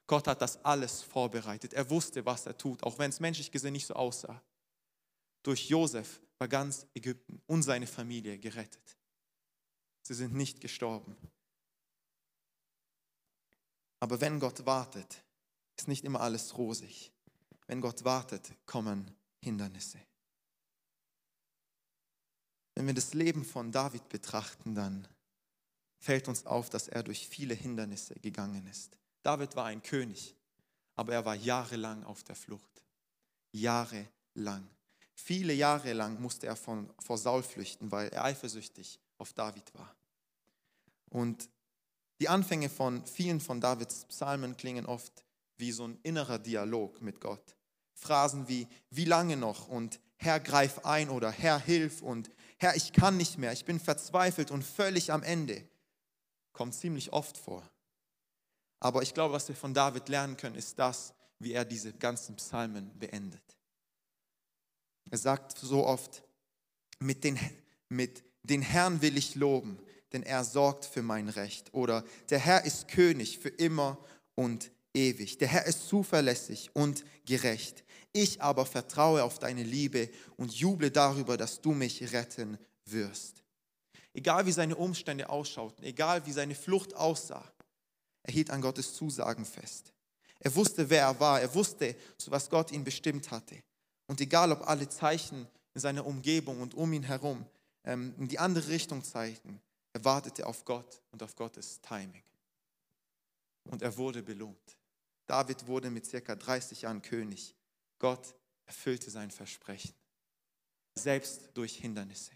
Gott 0.08 0.28
hat 0.28 0.41
das 0.41 0.63
alles 0.65 1.02
vorbereitet. 1.02 1.73
Er 1.73 1.89
wusste, 1.89 2.25
was 2.25 2.45
er 2.45 2.58
tut, 2.58 2.84
auch 2.84 2.97
wenn 2.97 3.10
es 3.12 3.19
menschlich 3.19 3.52
gesehen 3.52 3.73
nicht 3.73 3.86
so 3.86 3.93
aussah. 3.93 4.41
Durch 5.43 5.69
Josef 5.69 6.19
war 6.38 6.47
ganz 6.47 6.86
Ägypten 6.95 7.41
und 7.45 7.63
seine 7.63 7.88
Familie 7.88 8.38
gerettet. 8.39 8.97
Sie 10.02 10.15
sind 10.15 10.34
nicht 10.34 10.60
gestorben. 10.60 11.15
Aber 13.99 14.19
wenn 14.19 14.39
Gott 14.39 14.65
wartet, 14.65 15.23
ist 15.78 15.88
nicht 15.88 16.04
immer 16.04 16.21
alles 16.21 16.58
rosig. 16.58 17.12
Wenn 17.67 17.82
Gott 17.82 18.04
wartet, 18.04 18.52
kommen 18.65 19.15
Hindernisse. 19.43 19.99
Wenn 22.80 22.88
wir 22.88 22.94
das 22.94 23.13
Leben 23.13 23.44
von 23.44 23.74
David 23.74 24.08
betrachten, 24.08 24.74
dann 24.74 25.06
fällt 25.98 26.30
uns 26.30 26.46
auf, 26.46 26.70
dass 26.70 26.88
er 26.88 27.04
durch 27.04 27.28
viele 27.28 27.54
Hindernisse 27.54 28.15
gegangen 28.22 28.65
ist. 28.68 28.98
David 29.22 29.58
war 29.58 29.65
ein 29.65 29.84
König, 29.84 30.34
aber 30.96 31.12
er 31.12 31.26
war 31.26 31.36
jahrelang 31.36 32.06
auf 32.06 32.24
der 32.24 32.38
Flucht. 32.38 32.82
Jahrelang. 33.52 34.65
Viele 35.13 35.52
Jahre 35.52 35.92
lang 35.92 36.22
musste 36.22 36.48
er 36.48 36.56
von, 36.56 36.89
vor 37.00 37.18
Saul 37.18 37.44
flüchten, 37.44 37.92
weil 37.92 38.08
er 38.12 38.24
eifersüchtig 38.24 38.98
auf 39.18 39.34
David 39.34 39.74
war. 39.74 39.94
Und 41.10 41.50
die 42.22 42.30
Anfänge 42.30 42.70
von 42.70 43.06
vielen 43.06 43.42
von 43.42 43.60
Davids 43.60 44.06
Psalmen 44.06 44.56
klingen 44.56 44.86
oft 44.86 45.26
wie 45.58 45.74
so 45.74 45.86
ein 45.86 46.00
innerer 46.04 46.39
Dialog 46.39 47.02
mit 47.02 47.20
Gott. 47.20 47.58
Phrasen 47.94 48.48
wie, 48.48 48.70
wie 48.89 49.04
lange 49.04 49.36
noch 49.36 49.68
und 49.68 50.00
Herr, 50.15 50.39
greif 50.39 50.86
ein 50.86 51.10
oder 51.10 51.30
Herr, 51.30 51.60
hilf 51.60 52.02
und 52.02 52.30
Herr, 52.60 52.76
ich 52.76 52.91
kann 52.91 53.17
nicht 53.17 53.38
mehr, 53.38 53.54
ich 53.54 53.65
bin 53.65 53.80
verzweifelt 53.80 54.52
und 54.52 54.63
völlig 54.63 55.12
am 55.12 55.24
Ende. 55.24 55.67
Kommt 56.52 56.76
ziemlich 56.76 57.13
oft 57.13 57.38
vor. 57.38 57.63
Aber 58.82 59.02
ich 59.02 59.13
glaube, 59.13 59.34
was 59.34 59.48
wir 59.48 59.56
von 59.56 59.74
David 59.74 60.10
lernen 60.10 60.38
können, 60.38 60.56
ist 60.56 60.78
das, 60.78 61.13
wie 61.39 61.54
er 61.54 61.65
diese 61.65 61.93
ganzen 61.93 62.36
Psalmen 62.36 62.98
beendet. 63.00 63.43
Er 65.10 65.17
sagt 65.17 65.58
so 65.58 65.86
oft, 65.86 66.24
mit 67.00 67.24
den, 67.24 67.39
mit 67.88 68.24
den 68.43 68.62
Herrn 68.62 69.02
will 69.02 69.17
ich 69.17 69.36
loben, 69.36 69.80
denn 70.12 70.24
er 70.24 70.43
sorgt 70.43 70.86
für 70.86 71.02
mein 71.02 71.30
Recht. 71.30 71.74
Oder 71.74 72.04
der 72.30 72.39
Herr 72.39 72.65
ist 72.65 72.88
König 72.88 73.39
für 73.39 73.50
immer 73.50 73.98
und 74.36 74.72
ewig. 74.93 75.38
Der 75.38 75.48
Herr 75.48 75.65
ist 75.65 75.88
zuverlässig 75.88 76.72
und 76.74 77.06
gerecht. 77.26 77.84
Ich 78.12 78.41
aber 78.41 78.65
vertraue 78.65 79.24
auf 79.24 79.39
deine 79.39 79.63
Liebe 79.63 80.10
und 80.36 80.54
juble 80.54 80.89
darüber, 80.89 81.38
dass 81.38 81.62
du 81.62 81.74
mich 81.74 82.12
retten 82.12 82.58
wirst. 82.86 83.43
Egal 84.13 84.45
wie 84.45 84.52
seine 84.52 84.76
Umstände 84.76 85.30
ausschauten, 85.30 85.84
egal 85.84 86.26
wie 86.26 86.32
seine 86.32 86.56
Flucht 86.56 86.95
aussah, 86.95 87.43
er 88.24 88.34
hielt 88.34 88.50
an 88.50 88.62
Gottes 88.62 88.93
Zusagen 88.93 89.45
fest. 89.45 89.93
Er 90.39 90.56
wusste, 90.56 90.89
wer 90.89 91.04
er 91.04 91.19
war. 91.19 91.41
Er 91.41 91.54
wusste, 91.54 91.95
zu 92.17 92.32
was 92.32 92.50
Gott 92.50 92.72
ihn 92.72 92.84
bestimmt 92.84 93.30
hatte. 93.32 93.62
Und 94.08 94.22
egal, 94.22 94.52
ob 94.52 94.67
alle 94.67 94.89
Zeichen 94.89 95.48
in 95.74 95.82
seiner 95.82 96.06
Umgebung 96.06 96.62
und 96.62 96.74
um 96.74 96.91
ihn 96.93 97.04
herum 97.04 97.45
ähm, 97.84 98.15
in 98.17 98.28
die 98.28 98.39
andere 98.39 98.69
Richtung 98.69 99.04
zeigten, 99.04 99.62
er 99.93 100.04
wartete 100.06 100.45
auf 100.45 100.65
Gott 100.65 101.02
und 101.12 101.22
auf 101.24 101.36
Gottes 101.36 101.82
Timing. 101.82 102.24
Und 103.65 103.82
er 103.82 103.95
wurde 103.98 104.24
belohnt. 104.24 104.78
David 105.28 105.67
wurde 105.67 105.91
mit 105.91 106.06
circa 106.06 106.36
30 106.36 106.84
Jahren 106.84 107.02
König. 107.02 107.56
Gott 107.99 108.35
erfüllte 108.65 109.12
sein 109.12 109.31
Versprechen, 109.31 109.93
selbst 110.95 111.49
durch 111.53 111.75
Hindernisse. 111.75 112.31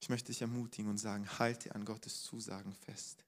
Ich 0.00 0.08
möchte 0.08 0.32
dich 0.32 0.40
ermutigen 0.40 0.90
und 0.90 0.98
sagen, 0.98 1.28
halte 1.38 1.74
an 1.74 1.84
Gottes 1.84 2.22
Zusagen 2.22 2.72
fest. 2.72 3.24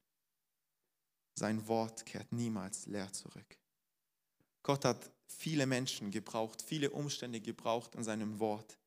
Sein 1.34 1.66
Wort 1.66 2.06
kehrt 2.06 2.32
niemals 2.32 2.86
leer 2.86 3.12
zurück. 3.12 3.58
Gott 4.62 4.84
hat 4.84 5.10
viele 5.26 5.66
Menschen 5.66 6.10
gebraucht, 6.10 6.62
viele 6.62 6.90
Umstände 6.90 7.40
gebraucht 7.40 7.94
in 7.94 8.04
seinem 8.04 8.38
Wort, 8.38 8.78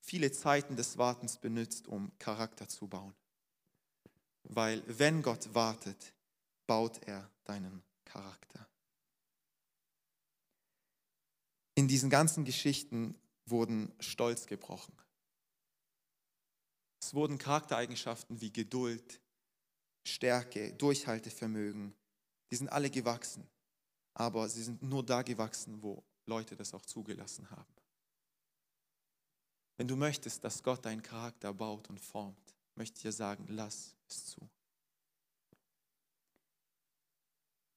viele 0.00 0.32
Zeiten 0.32 0.76
des 0.76 0.98
Wartens 0.98 1.38
benutzt, 1.38 1.86
um 1.86 2.10
Charakter 2.18 2.68
zu 2.68 2.88
bauen 2.88 3.14
weil 4.48 4.82
wenn 4.86 5.22
Gott 5.22 5.54
wartet, 5.54 6.12
baut 6.66 7.02
er 7.06 7.30
deinen 7.44 7.82
Charakter. 8.08 8.68
In 11.74 11.86
diesen 11.86 12.10
ganzen 12.10 12.44
Geschichten 12.44 13.14
wurden 13.46 13.92
Stolz 14.00 14.46
gebrochen. 14.46 14.96
Es 17.00 17.14
wurden 17.14 17.38
Charaktereigenschaften 17.38 18.40
wie 18.40 18.52
Geduld, 18.52 19.20
Stärke, 20.04 20.72
Durchhaltevermögen, 20.74 21.94
die 22.50 22.56
sind 22.56 22.68
alle 22.68 22.90
gewachsen. 22.90 23.48
Aber 24.14 24.48
sie 24.48 24.62
sind 24.62 24.82
nur 24.82 25.04
da 25.04 25.22
gewachsen, 25.22 25.80
wo 25.82 26.02
Leute 26.26 26.56
das 26.56 26.74
auch 26.74 26.84
zugelassen 26.84 27.48
haben. 27.50 27.72
Wenn 29.76 29.86
du 29.86 29.94
möchtest, 29.94 30.42
dass 30.42 30.62
Gott 30.62 30.84
deinen 30.84 31.02
Charakter 31.02 31.54
baut 31.54 31.88
und 31.88 32.00
formt, 32.00 32.54
möchte 32.74 32.96
ich 32.96 33.02
dir 33.02 33.12
sagen, 33.12 33.46
lass 33.48 33.94
es 34.08 34.26
zu. 34.26 34.50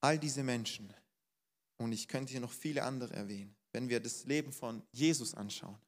All 0.02 0.18
diese 0.18 0.44
Menschen, 0.44 0.94
und 1.78 1.92
ich 1.92 2.08
könnte 2.08 2.32
hier 2.32 2.42
noch 2.42 2.52
viele 2.52 2.84
andere 2.84 3.14
erwähnen, 3.14 3.56
wenn 3.72 3.90
wir 3.90 4.00
das 4.00 4.26
Leben 4.26 4.52
von 4.52 4.84
Jesus 4.92 5.34
anschauen. 5.34 5.80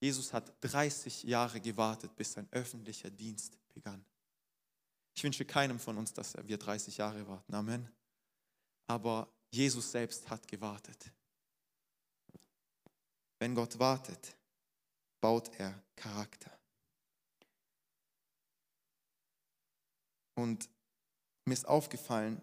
Jesus 0.00 0.32
hat 0.32 0.52
30 0.60 1.22
Jahre 1.24 1.60
gewartet, 1.60 2.14
bis 2.16 2.32
sein 2.32 2.46
öffentlicher 2.50 3.10
Dienst 3.10 3.58
begann. 3.72 4.04
Ich 5.16 5.24
wünsche 5.24 5.44
keinem 5.44 5.78
von 5.78 5.96
uns, 5.96 6.12
dass 6.12 6.34
wir 6.46 6.58
30 6.58 6.98
Jahre 6.98 7.26
warten. 7.26 7.54
Amen. 7.54 7.88
Aber 8.86 9.32
Jesus 9.50 9.90
selbst 9.90 10.28
hat 10.28 10.46
gewartet. 10.48 11.10
Wenn 13.38 13.54
Gott 13.54 13.78
wartet, 13.78 14.36
baut 15.20 15.48
er 15.58 15.82
Charakter. 15.96 16.50
Und 20.34 20.68
mir 21.44 21.54
ist 21.54 21.66
aufgefallen, 21.66 22.42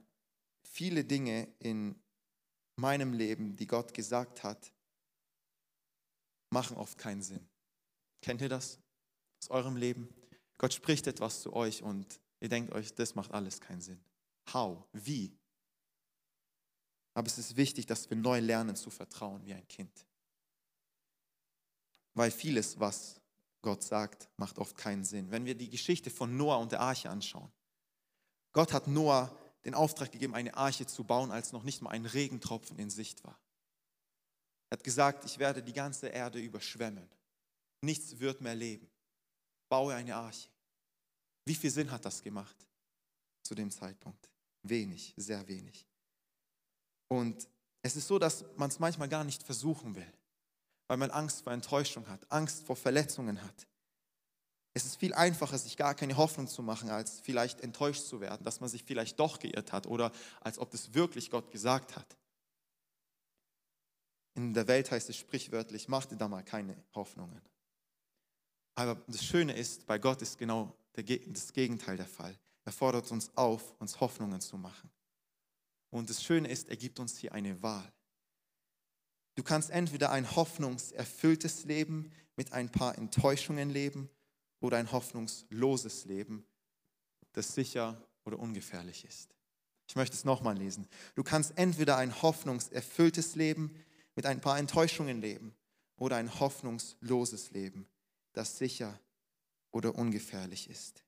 viele 0.72 1.04
Dinge 1.04 1.48
in 1.60 1.96
meinem 2.76 3.14
Leben, 3.14 3.56
die 3.56 3.68
Gott 3.68 3.94
gesagt 3.94 4.44
hat, 4.44 4.74
machen 6.50 6.78
oft 6.78 6.98
keinen 6.98 7.22
Sinn. 7.22 7.48
Kennt 8.22 8.42
ihr 8.42 8.50
das? 8.50 8.80
aus 9.42 9.50
eurem 9.50 9.76
Leben. 9.76 10.10
Gott 10.58 10.74
spricht 10.74 11.08
etwas 11.08 11.42
zu 11.42 11.54
euch 11.54 11.82
und 11.82 12.20
ihr 12.40 12.50
denkt 12.50 12.72
euch, 12.74 12.94
das 12.94 13.16
macht 13.16 13.32
alles 13.32 13.60
keinen 13.60 13.82
Sinn. 13.82 14.04
How? 14.54 14.84
Wie? 14.94 15.36
Aber 17.14 17.28
es 17.28 17.38
ist 17.38 17.58
wichtig, 17.58 17.86
dass 17.88 18.10
wir 18.10 18.18
neu 18.18 18.40
lernen 18.40 18.76
zu 18.76 18.90
vertrauen 18.90 19.44
wie 19.46 19.54
ein 19.54 19.68
Kind. 19.68 20.06
Weil 22.14 22.32
vieles, 22.32 22.80
was 22.80 23.20
Gott 23.62 23.84
sagt, 23.84 24.30
macht 24.38 24.60
oft 24.60 24.78
keinen 24.78 25.04
Sinn. 25.04 25.32
Wenn 25.32 25.46
wir 25.46 25.56
die 25.56 25.70
Geschichte 25.70 26.10
von 26.10 26.36
Noah 26.38 26.60
und 26.60 26.72
der 26.72 26.82
Arche 26.82 27.10
anschauen. 27.10 27.52
Gott 28.54 28.74
hat 28.74 28.88
Noah 28.88 29.36
den 29.64 29.74
Auftrag 29.74 30.12
gegeben, 30.12 30.34
eine 30.34 30.56
Arche 30.56 30.86
zu 30.86 31.04
bauen, 31.04 31.32
als 31.32 31.52
noch 31.52 31.64
nicht 31.64 31.82
mal 31.82 31.92
ein 31.92 32.06
Regentropfen 32.06 32.80
in 32.80 32.90
Sicht 32.90 33.24
war. 33.24 33.40
Er 34.70 34.78
hat 34.78 34.84
gesagt, 34.84 35.26
ich 35.26 35.38
werde 35.38 35.62
die 35.62 35.74
ganze 35.74 36.08
Erde 36.08 36.40
überschwemmen. 36.40 37.08
Nichts 37.82 38.20
wird 38.20 38.42
mehr 38.42 38.56
leben. 38.56 38.90
Baue 39.70 39.94
eine 39.94 40.16
Arche. 40.16 40.50
Wie 41.46 41.56
viel 41.56 41.72
Sinn 41.72 41.92
hat 41.92 42.06
das 42.06 42.22
gemacht 42.22 42.56
zu 43.44 43.56
dem 43.56 43.72
Zeitpunkt? 43.72 44.30
Wenig, 44.64 45.14
sehr 45.18 45.48
wenig. 45.48 45.86
Und 47.08 47.48
es 47.82 47.96
ist 47.96 48.08
so, 48.08 48.20
dass 48.20 48.46
man 48.56 48.70
es 48.70 48.80
manchmal 48.80 49.10
gar 49.10 49.24
nicht 49.24 49.44
versuchen 49.44 49.96
will, 49.96 50.14
weil 50.88 50.98
man 50.98 51.12
Angst 51.12 51.42
vor 51.42 51.52
Enttäuschung 51.52 52.08
hat, 52.08 52.32
Angst 52.32 52.64
vor 52.64 52.76
Verletzungen 52.76 53.42
hat. 53.42 53.68
Es 54.74 54.86
ist 54.86 54.98
viel 54.98 55.14
einfacher, 55.14 55.58
sich 55.58 55.76
gar 55.76 55.96
keine 55.96 56.16
Hoffnung 56.16 56.48
zu 56.48 56.64
machen, 56.64 56.90
als 56.90 57.20
vielleicht 57.20 57.60
enttäuscht 57.60 58.06
zu 58.06 58.22
werden, 58.22 58.44
dass 58.46 58.62
man 58.62 58.70
sich 58.70 58.84
vielleicht 58.84 59.20
doch 59.20 59.40
geirrt 59.40 59.74
hat 59.74 59.86
oder 59.86 60.12
als 60.40 60.60
ob 60.60 60.72
das 60.72 60.94
wirklich 60.94 61.30
Gott 61.30 61.52
gesagt 61.52 61.96
hat. 61.96 62.18
In 64.34 64.54
der 64.54 64.68
Welt 64.68 64.92
heißt 64.92 65.10
es 65.10 65.18
sprichwörtlich, 65.18 65.90
mach 65.90 66.06
dir 66.06 66.16
da 66.16 66.30
mal 66.30 66.44
keine 66.44 66.82
Hoffnungen. 66.96 67.42
Aber 68.76 68.96
das 69.08 69.26
Schöne 69.26 69.54
ist, 69.54 69.86
bei 69.86 70.00
Gott 70.00 70.22
ist 70.22 70.38
genau 70.38 70.74
das 70.94 71.52
Gegenteil 71.52 71.98
der 71.98 72.08
Fall. 72.08 72.40
Er 72.64 72.72
fordert 72.72 73.12
uns 73.12 73.36
auf, 73.36 73.76
uns 73.80 74.00
Hoffnungen 74.00 74.40
zu 74.40 74.58
machen. 74.58 74.90
Und 75.90 76.10
das 76.10 76.24
Schöne 76.24 76.48
ist, 76.48 76.70
er 76.70 76.78
gibt 76.78 77.00
uns 77.00 77.18
hier 77.18 77.34
eine 77.34 77.62
Wahl. 77.62 77.92
Du 79.36 79.44
kannst 79.44 79.70
entweder 79.70 80.12
ein 80.12 80.34
hoffnungserfülltes 80.34 81.66
Leben 81.66 82.14
mit 82.38 82.54
ein 82.54 82.72
paar 82.72 82.98
Enttäuschungen 82.98 83.70
leben 83.70 84.10
oder 84.62 84.78
ein 84.78 84.92
hoffnungsloses 84.92 86.06
Leben, 86.06 86.46
das 87.34 87.54
sicher 87.54 88.02
oder 88.24 88.40
ungefährlich 88.40 89.04
ist. 89.04 89.36
Ich 89.88 89.96
möchte 89.98 90.16
es 90.16 90.24
nochmal 90.24 90.58
lesen. 90.58 90.88
Du 91.16 91.24
kannst 91.24 91.58
entweder 91.58 91.98
ein 91.98 92.22
hoffnungserfülltes 92.22 93.36
Leben 93.36 93.76
mit 94.16 94.26
ein 94.26 94.40
paar 94.40 94.58
Enttäuschungen 94.58 95.20
leben 95.20 95.54
oder 95.98 96.16
ein 96.16 96.40
hoffnungsloses 96.40 97.52
Leben, 97.52 97.88
das 98.32 98.58
sicher 98.58 98.98
oder 99.72 99.96
ungefährlich 99.96 100.70
ist. 100.70 101.04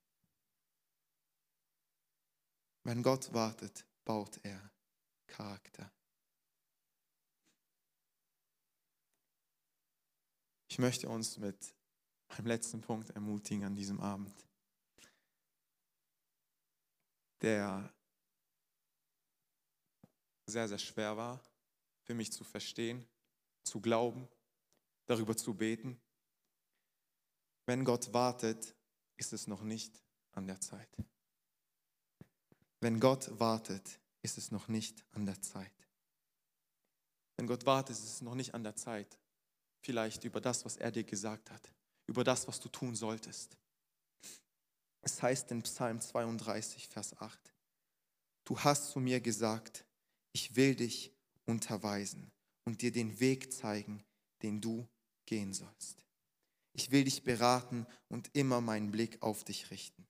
Wenn 2.83 3.03
Gott 3.03 3.33
wartet, 3.33 3.85
baut 4.03 4.39
er 4.43 4.71
Charakter. 5.27 5.89
Ich 10.67 10.79
möchte 10.79 11.07
uns 11.07 11.37
mit 11.37 11.73
meinem 12.37 12.47
letzten 12.47 12.81
Punkt 12.81 13.09
ermutigen 13.11 13.63
an 13.63 13.75
diesem 13.75 13.99
Abend, 13.99 14.33
der 17.41 17.93
sehr, 20.45 20.67
sehr 20.67 20.79
schwer 20.79 21.17
war 21.17 21.41
für 22.03 22.13
mich 22.13 22.31
zu 22.31 22.43
verstehen, 22.43 23.05
zu 23.63 23.79
glauben, 23.79 24.27
darüber 25.05 25.35
zu 25.35 25.53
beten. 25.53 25.99
Wenn 27.65 27.85
Gott 27.85 28.13
wartet, 28.13 28.75
ist 29.15 29.33
es 29.33 29.47
noch 29.47 29.61
nicht 29.61 30.03
an 30.33 30.47
der 30.47 30.59
Zeit. 30.59 30.89
Wenn 32.81 32.99
Gott 32.99 33.39
wartet, 33.39 33.99
ist 34.21 34.37
es 34.37 34.51
noch 34.51 34.67
nicht 34.67 35.05
an 35.11 35.25
der 35.25 35.41
Zeit. 35.41 35.71
Wenn 37.37 37.47
Gott 37.47 37.65
wartet, 37.65 37.95
ist 37.95 38.03
es 38.03 38.21
noch 38.21 38.35
nicht 38.35 38.53
an 38.53 38.63
der 38.63 38.75
Zeit, 38.75 39.17
vielleicht 39.79 40.23
über 40.23 40.41
das, 40.41 40.65
was 40.65 40.77
er 40.77 40.91
dir 40.91 41.03
gesagt 41.03 41.49
hat, 41.49 41.71
über 42.07 42.23
das, 42.23 42.47
was 42.47 42.59
du 42.59 42.69
tun 42.69 42.95
solltest. 42.95 43.57
Es 45.01 45.21
heißt 45.21 45.51
in 45.51 45.63
Psalm 45.63 45.99
32, 45.99 46.87
Vers 46.87 47.19
8, 47.19 47.53
du 48.45 48.59
hast 48.59 48.91
zu 48.91 48.99
mir 48.99 49.19
gesagt, 49.19 49.85
ich 50.31 50.55
will 50.55 50.75
dich 50.75 51.13
unterweisen 51.45 52.31
und 52.65 52.81
dir 52.81 52.91
den 52.91 53.19
Weg 53.19 53.51
zeigen, 53.51 54.03
den 54.41 54.61
du 54.61 54.87
gehen 55.25 55.53
sollst. 55.53 56.05
Ich 56.73 56.91
will 56.91 57.03
dich 57.03 57.23
beraten 57.23 57.85
und 58.09 58.29
immer 58.33 58.61
meinen 58.61 58.91
Blick 58.91 59.21
auf 59.21 59.43
dich 59.43 59.69
richten. 59.69 60.07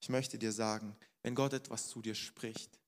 Ich 0.00 0.08
möchte 0.08 0.38
dir 0.38 0.52
sagen, 0.52 0.96
wenn 1.22 1.34
Gott 1.34 1.52
etwas 1.52 1.88
zu 1.88 2.00
dir 2.00 2.14
spricht, 2.14 2.80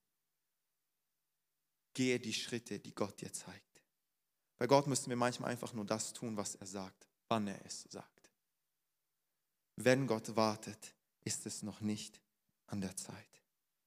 gehe 1.95 2.19
die 2.19 2.33
Schritte, 2.33 2.81
die 2.81 2.95
Gott 2.95 3.21
dir 3.21 3.33
zeigt. 3.33 3.83
Bei 4.57 4.67
Gott 4.67 4.87
müssen 4.87 5.11
wir 5.11 5.17
manchmal 5.17 5.51
einfach 5.51 5.75
nur 5.75 5.85
das 5.85 6.13
tun, 6.13 6.37
was 6.37 6.55
er 6.55 6.67
sagt, 6.67 7.09
wann 7.33 7.47
er 7.47 7.65
es 7.65 7.85
sagt. 7.89 8.31
Wenn 9.77 10.07
Gott 10.07 10.37
wartet, 10.37 10.95
ist 11.25 11.47
es 11.47 11.63
noch 11.63 11.81
nicht 11.81 12.21
an 12.67 12.83
der 12.83 12.95
Zeit. 12.95 13.43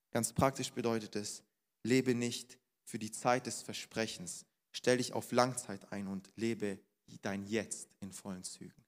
Ganz 0.09 0.33
praktisch 0.33 0.71
bedeutet 0.71 1.15
es, 1.15 1.43
lebe 1.83 2.15
nicht 2.15 2.57
für 2.85 2.97
die 2.97 3.11
Zeit 3.11 3.45
des 3.45 3.61
Versprechens. 3.61 4.47
Stell 4.71 4.97
dich 4.97 5.13
auf 5.13 5.31
Langzeit 5.31 5.91
ein 5.91 6.07
und 6.07 6.31
lebe 6.35 6.79
dein 7.21 7.45
Jetzt 7.45 7.87
in 7.99 8.11
vollen 8.11 8.43
Zügen. 8.43 8.83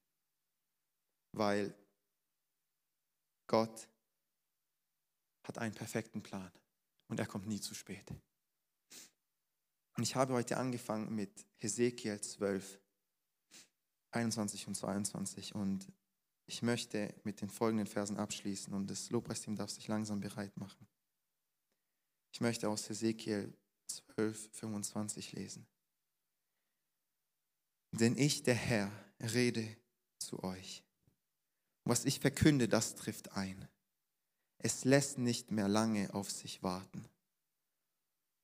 Weil 1.30 1.72
Gott 3.46 3.88
hat 5.44 5.58
einen 5.58 5.74
perfekten 5.74 6.20
Plan 6.20 6.50
und 7.06 7.20
er 7.20 7.26
kommt 7.26 7.46
nie 7.46 7.60
zu 7.60 7.74
spät. 7.74 8.10
Und 9.96 10.02
ich 10.02 10.16
habe 10.16 10.32
heute 10.34 10.56
angefangen 10.56 11.14
mit 11.14 11.46
Hesekiel 11.58 12.20
12, 12.20 12.80
21 14.10 14.66
und 14.68 14.74
22 14.74 15.54
und 15.54 15.86
ich 16.46 16.62
möchte 16.62 17.14
mit 17.24 17.40
den 17.40 17.50
folgenden 17.50 17.86
Versen 17.86 18.16
abschließen 18.16 18.72
und 18.72 18.88
das 18.88 19.10
Lobpreisteam 19.10 19.56
darf 19.56 19.70
sich 19.70 19.86
langsam 19.86 20.20
bereit 20.20 20.56
machen. 20.56 20.86
Ich 22.32 22.40
möchte 22.40 22.68
aus 22.68 22.88
Hesekiel 22.88 23.52
12, 23.86 24.50
25 24.52 25.32
lesen. 25.32 25.66
Denn 27.92 28.16
ich, 28.16 28.42
der 28.42 28.54
Herr, 28.54 28.90
rede 29.20 29.76
zu 30.18 30.42
euch. 30.42 30.82
Was 31.84 32.04
ich 32.04 32.20
verkünde, 32.20 32.68
das 32.68 32.94
trifft 32.94 33.32
ein. 33.32 33.68
Es 34.58 34.84
lässt 34.84 35.18
nicht 35.18 35.50
mehr 35.50 35.68
lange 35.68 36.12
auf 36.14 36.30
sich 36.30 36.62
warten. 36.62 37.06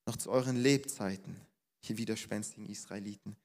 Noch 0.07 0.17
zu 0.17 0.31
euren 0.31 0.57
Lebzeiten, 0.57 1.41
ihr 1.89 1.99
widerspenstigen 1.99 2.67
Israeliten, 2.67 3.37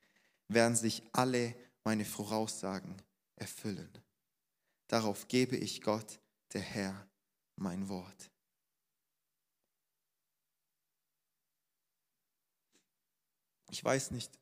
werden 0.47 0.75
sich 0.75 1.03
alle 1.11 1.55
meine 1.83 2.05
Voraussagen 2.05 3.01
erfüllen. 3.35 3.89
Darauf 4.87 5.27
gebe 5.27 5.55
ich 5.55 5.81
Gott, 5.81 6.19
der 6.53 6.61
Herr, 6.61 7.07
mein 7.55 7.89
Wort. 7.89 8.31
Ich 13.71 13.83
weiß 13.83 14.11
nicht, 14.11 14.39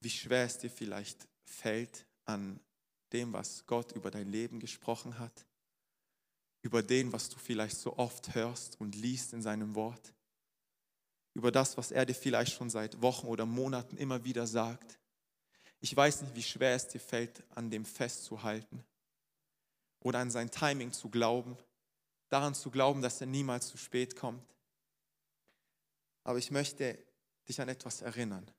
wie 0.00 0.10
schwer 0.10 0.44
es 0.44 0.58
dir 0.58 0.70
vielleicht 0.70 1.28
fällt 1.44 2.06
an 2.24 2.60
dem, 3.12 3.32
was 3.32 3.64
Gott 3.66 3.92
über 3.92 4.10
dein 4.10 4.28
Leben 4.28 4.58
gesprochen 4.58 5.18
hat, 5.18 5.46
über 6.62 6.82
den, 6.82 7.12
was 7.12 7.28
du 7.28 7.38
vielleicht 7.38 7.76
so 7.76 7.96
oft 7.96 8.34
hörst 8.34 8.80
und 8.80 8.96
liest 8.96 9.32
in 9.32 9.42
seinem 9.42 9.74
Wort, 9.76 10.12
über 11.34 11.52
das, 11.52 11.76
was 11.76 11.92
er 11.92 12.06
dir 12.06 12.14
vielleicht 12.14 12.54
schon 12.54 12.70
seit 12.70 13.00
Wochen 13.02 13.28
oder 13.28 13.46
Monaten 13.46 13.96
immer 13.96 14.24
wieder 14.24 14.46
sagt. 14.46 14.98
Ich 15.80 15.96
weiß 15.96 16.22
nicht, 16.22 16.34
wie 16.34 16.42
schwer 16.42 16.74
es 16.74 16.88
dir 16.88 17.00
fällt, 17.00 17.42
an 17.54 17.70
dem 17.70 17.84
festzuhalten 17.84 18.84
oder 20.00 20.18
an 20.18 20.30
sein 20.30 20.50
Timing 20.50 20.92
zu 20.92 21.08
glauben, 21.08 21.56
daran 22.28 22.54
zu 22.54 22.70
glauben, 22.70 23.02
dass 23.02 23.20
er 23.20 23.26
niemals 23.26 23.68
zu 23.68 23.76
spät 23.76 24.16
kommt. 24.16 24.42
Aber 26.24 26.38
ich 26.38 26.50
möchte 26.50 26.98
dich 27.48 27.60
an 27.60 27.68
etwas 27.68 28.02
erinnern. 28.02 28.50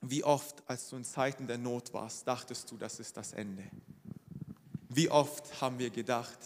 Wie 0.00 0.22
oft, 0.22 0.62
als 0.68 0.88
du 0.88 0.96
in 0.96 1.04
Zeiten 1.04 1.48
der 1.48 1.58
Not 1.58 1.92
warst, 1.92 2.26
dachtest 2.28 2.70
du, 2.70 2.76
das 2.76 3.00
ist 3.00 3.16
das 3.16 3.32
Ende? 3.32 3.64
Wie 4.88 5.10
oft 5.10 5.60
haben 5.60 5.78
wir 5.78 5.90
gedacht, 5.90 6.38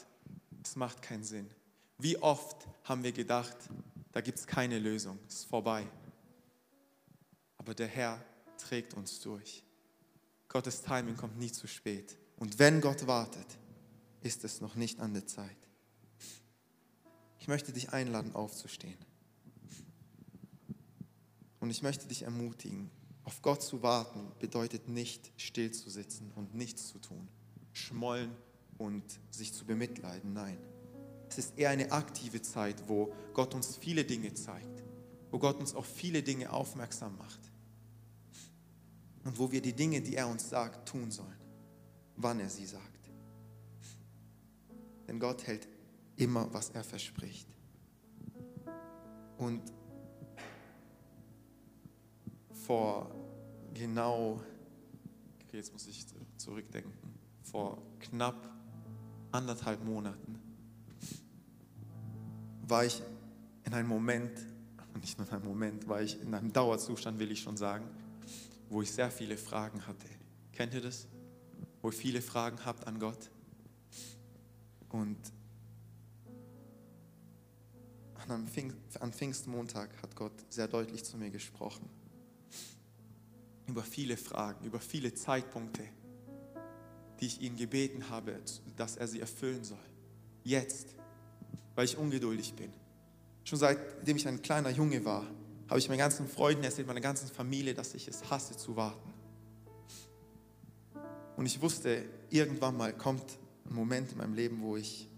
es 0.63 0.77
macht 0.77 1.03
keinen 1.03 1.25
Sinn? 1.25 1.51
Wie 1.99 2.17
oft 2.19 2.67
haben 2.85 3.03
wir 3.03 3.13
gedacht, 3.13 3.57
da 4.13 4.21
gibt 4.21 4.39
es 4.39 4.47
keine 4.47 4.79
Lösung, 4.79 5.19
es 5.29 5.35
ist 5.35 5.45
vorbei? 5.45 5.87
Aber 7.59 7.75
der 7.75 7.87
Herr 7.87 8.25
trägt 8.63 8.95
uns 8.95 9.21
durch. 9.21 9.65
Gottes 10.49 10.83
Timing 10.83 11.17
kommt 11.17 11.39
nie 11.39 11.51
zu 11.51 11.67
spät. 11.67 12.17
Und 12.37 12.59
wenn 12.59 12.81
Gott 12.81 13.07
wartet, 13.07 13.47
ist 14.21 14.45
es 14.45 14.61
noch 14.61 14.75
nicht 14.75 15.01
an 15.01 15.15
der 15.15 15.27
Zeit. 15.27 15.57
Ich 17.39 17.49
möchte 17.49 17.73
dich 17.73 17.93
einladen, 17.93 18.35
aufzustehen. 18.35 18.99
Und 21.61 21.71
ich 21.71 21.83
möchte 21.83 22.07
dich 22.07 22.23
ermutigen, 22.23 22.91
Auf 23.25 23.41
Gott 23.41 23.63
zu 23.63 23.83
warten 23.85 24.33
bedeutet 24.41 24.89
nicht 24.89 25.31
still 25.37 25.71
zu 25.71 25.91
sitzen 25.91 26.33
und 26.35 26.57
nichts 26.57 26.89
zu 26.89 26.99
tun, 26.99 27.29
schmollen 27.73 28.35
und 28.79 29.05
sich 29.31 29.55
zu 29.55 29.65
bemitleiden. 29.65 30.33
Nein, 30.33 30.59
es 31.29 31.39
ist 31.39 31.57
eher 31.57 31.71
eine 31.71 31.93
aktive 31.93 32.43
Zeit, 32.43 32.89
wo 32.89 33.15
Gott 33.33 33.55
uns 33.55 33.77
viele 33.77 34.05
Dinge 34.05 34.35
zeigt, 34.35 34.83
wo 35.31 35.39
Gott 35.39 35.61
uns 35.61 35.73
auf 35.77 35.87
viele 35.87 36.25
Dinge 36.25 36.53
aufmerksam 36.53 37.17
macht 37.17 37.52
und 39.25 39.39
wo 39.39 39.51
wir 39.51 39.63
die 39.63 39.73
Dinge, 39.73 40.01
die 40.01 40.17
er 40.17 40.29
uns 40.29 40.49
sagt, 40.49 40.89
tun 40.89 41.11
sollen, 41.11 41.37
wann 42.17 42.41
er 42.41 42.49
sie 42.49 42.67
sagt. 42.67 43.11
Denn 45.07 45.19
Gott 45.19 45.47
hält 45.47 45.69
immer, 46.17 46.53
was 46.53 46.71
er 46.71 46.85
verspricht. 46.85 47.49
Und 49.39 49.63
vor 52.53 53.11
genau, 53.75 54.41
okay, 55.43 55.57
jetzt 55.57 55.73
muss 55.73 55.87
ich 55.87 56.07
zurückdenken, 56.37 56.93
vor 57.43 57.83
knapp 58.01 58.49
anderthalb 59.33 59.85
Monaten 59.85 60.39
war 62.69 62.85
ich 62.85 63.03
in 63.65 63.75
einem 63.75 63.89
Moment, 63.89 64.31
nicht 65.01 65.19
nur 65.19 65.27
in 65.27 65.35
einem 65.35 65.45
Moment, 65.45 65.89
war 65.89 66.01
ich 66.01 66.21
in 66.21 66.33
einem 66.33 66.53
Dauerzustand, 66.53 67.19
will 67.19 67.31
ich 67.31 67.41
schon 67.41 67.57
sagen, 67.57 67.85
wo 68.73 68.81
ich 68.81 68.91
sehr 68.91 69.11
viele 69.11 69.37
Fragen 69.37 69.87
hatte. 69.87 70.09
Kennt 70.53 70.73
ihr 70.73 70.81
das? 70.81 71.07
Wo 71.83 71.89
ihr 71.89 71.93
viele 71.93 72.23
Fragen 72.23 72.65
habt 72.65 72.87
an 72.87 72.99
Gott? 72.99 73.31
Und 74.89 75.19
an, 78.29 78.49
Pfingst, 78.49 79.01
an 79.01 79.13
Pfingstmontag 79.13 79.91
hat 80.03 80.17
Gott 80.17 80.33
sehr 80.49 80.69
deutlich 80.69 81.05
zu 81.05 81.19
mir 81.19 81.31
gesprochen. 81.31 81.87
Über 83.67 83.83
viele 83.83 84.17
Fragen, 84.17 84.65
über 84.65 84.81
viele 84.81 85.13
Zeitpunkte, 85.13 85.83
die 87.21 87.27
ich 87.27 87.43
ihn 87.43 87.57
gebeten 87.57 88.09
habe, 88.09 88.41
dass 88.77 88.97
er 88.97 89.07
sie 89.07 89.21
erfüllen 89.21 89.65
soll. 89.65 89.79
Jetzt, 90.45 90.95
weil 91.75 91.85
ich 91.85 91.99
ungeduldig 91.99 92.55
bin. 92.55 92.73
Schon 93.45 93.59
seitdem 93.59 94.17
ich 94.17 94.27
ein 94.27 94.41
kleiner 94.41 94.71
Junge 94.71 95.05
war, 95.05 95.27
habe 95.73 95.79
ich 95.79 95.89
meinen 95.89 96.01
ganzen 96.01 96.29
Freunden 96.29 96.63
erzählt, 96.65 96.87
meiner 96.87 97.01
ganzen 97.01 97.29
Familie, 97.29 97.73
dass 97.73 97.95
ich 97.95 98.07
es 98.07 98.29
hasse 98.29 98.55
zu 98.55 98.77
warten. 98.77 99.11
Und 101.35 101.47
ich 101.47 101.63
wusste, 101.63 102.05
irgendwann 102.29 102.77
mal 102.77 102.93
kommt 102.93 103.25
ein 103.65 103.75
Moment 103.75 104.13
in 104.13 104.19
meinem 104.19 104.35
Leben, 104.35 104.61
wo 104.61 104.77
ich 104.77 105.09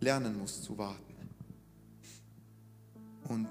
lernen 0.00 0.36
muss 0.36 0.60
zu 0.64 0.76
warten. 0.76 1.14
Und 3.28 3.46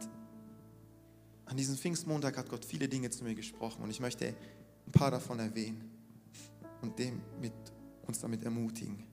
an 1.46 1.56
diesem 1.56 1.78
Pfingstmontag 1.78 2.36
hat 2.38 2.50
Gott 2.50 2.66
viele 2.66 2.90
Dinge 2.90 3.10
zu 3.12 3.24
mir 3.24 3.34
gesprochen 3.34 3.82
und 3.82 3.90
ich 3.90 4.02
möchte 4.02 4.28
ein 4.28 4.92
paar 4.92 5.12
davon 5.12 5.40
erwähnen 5.40 5.90
und 6.82 7.00
dem 7.00 7.22
mit, 7.40 7.54
uns 8.06 8.20
damit 8.20 8.44
ermutigen. 8.44 9.06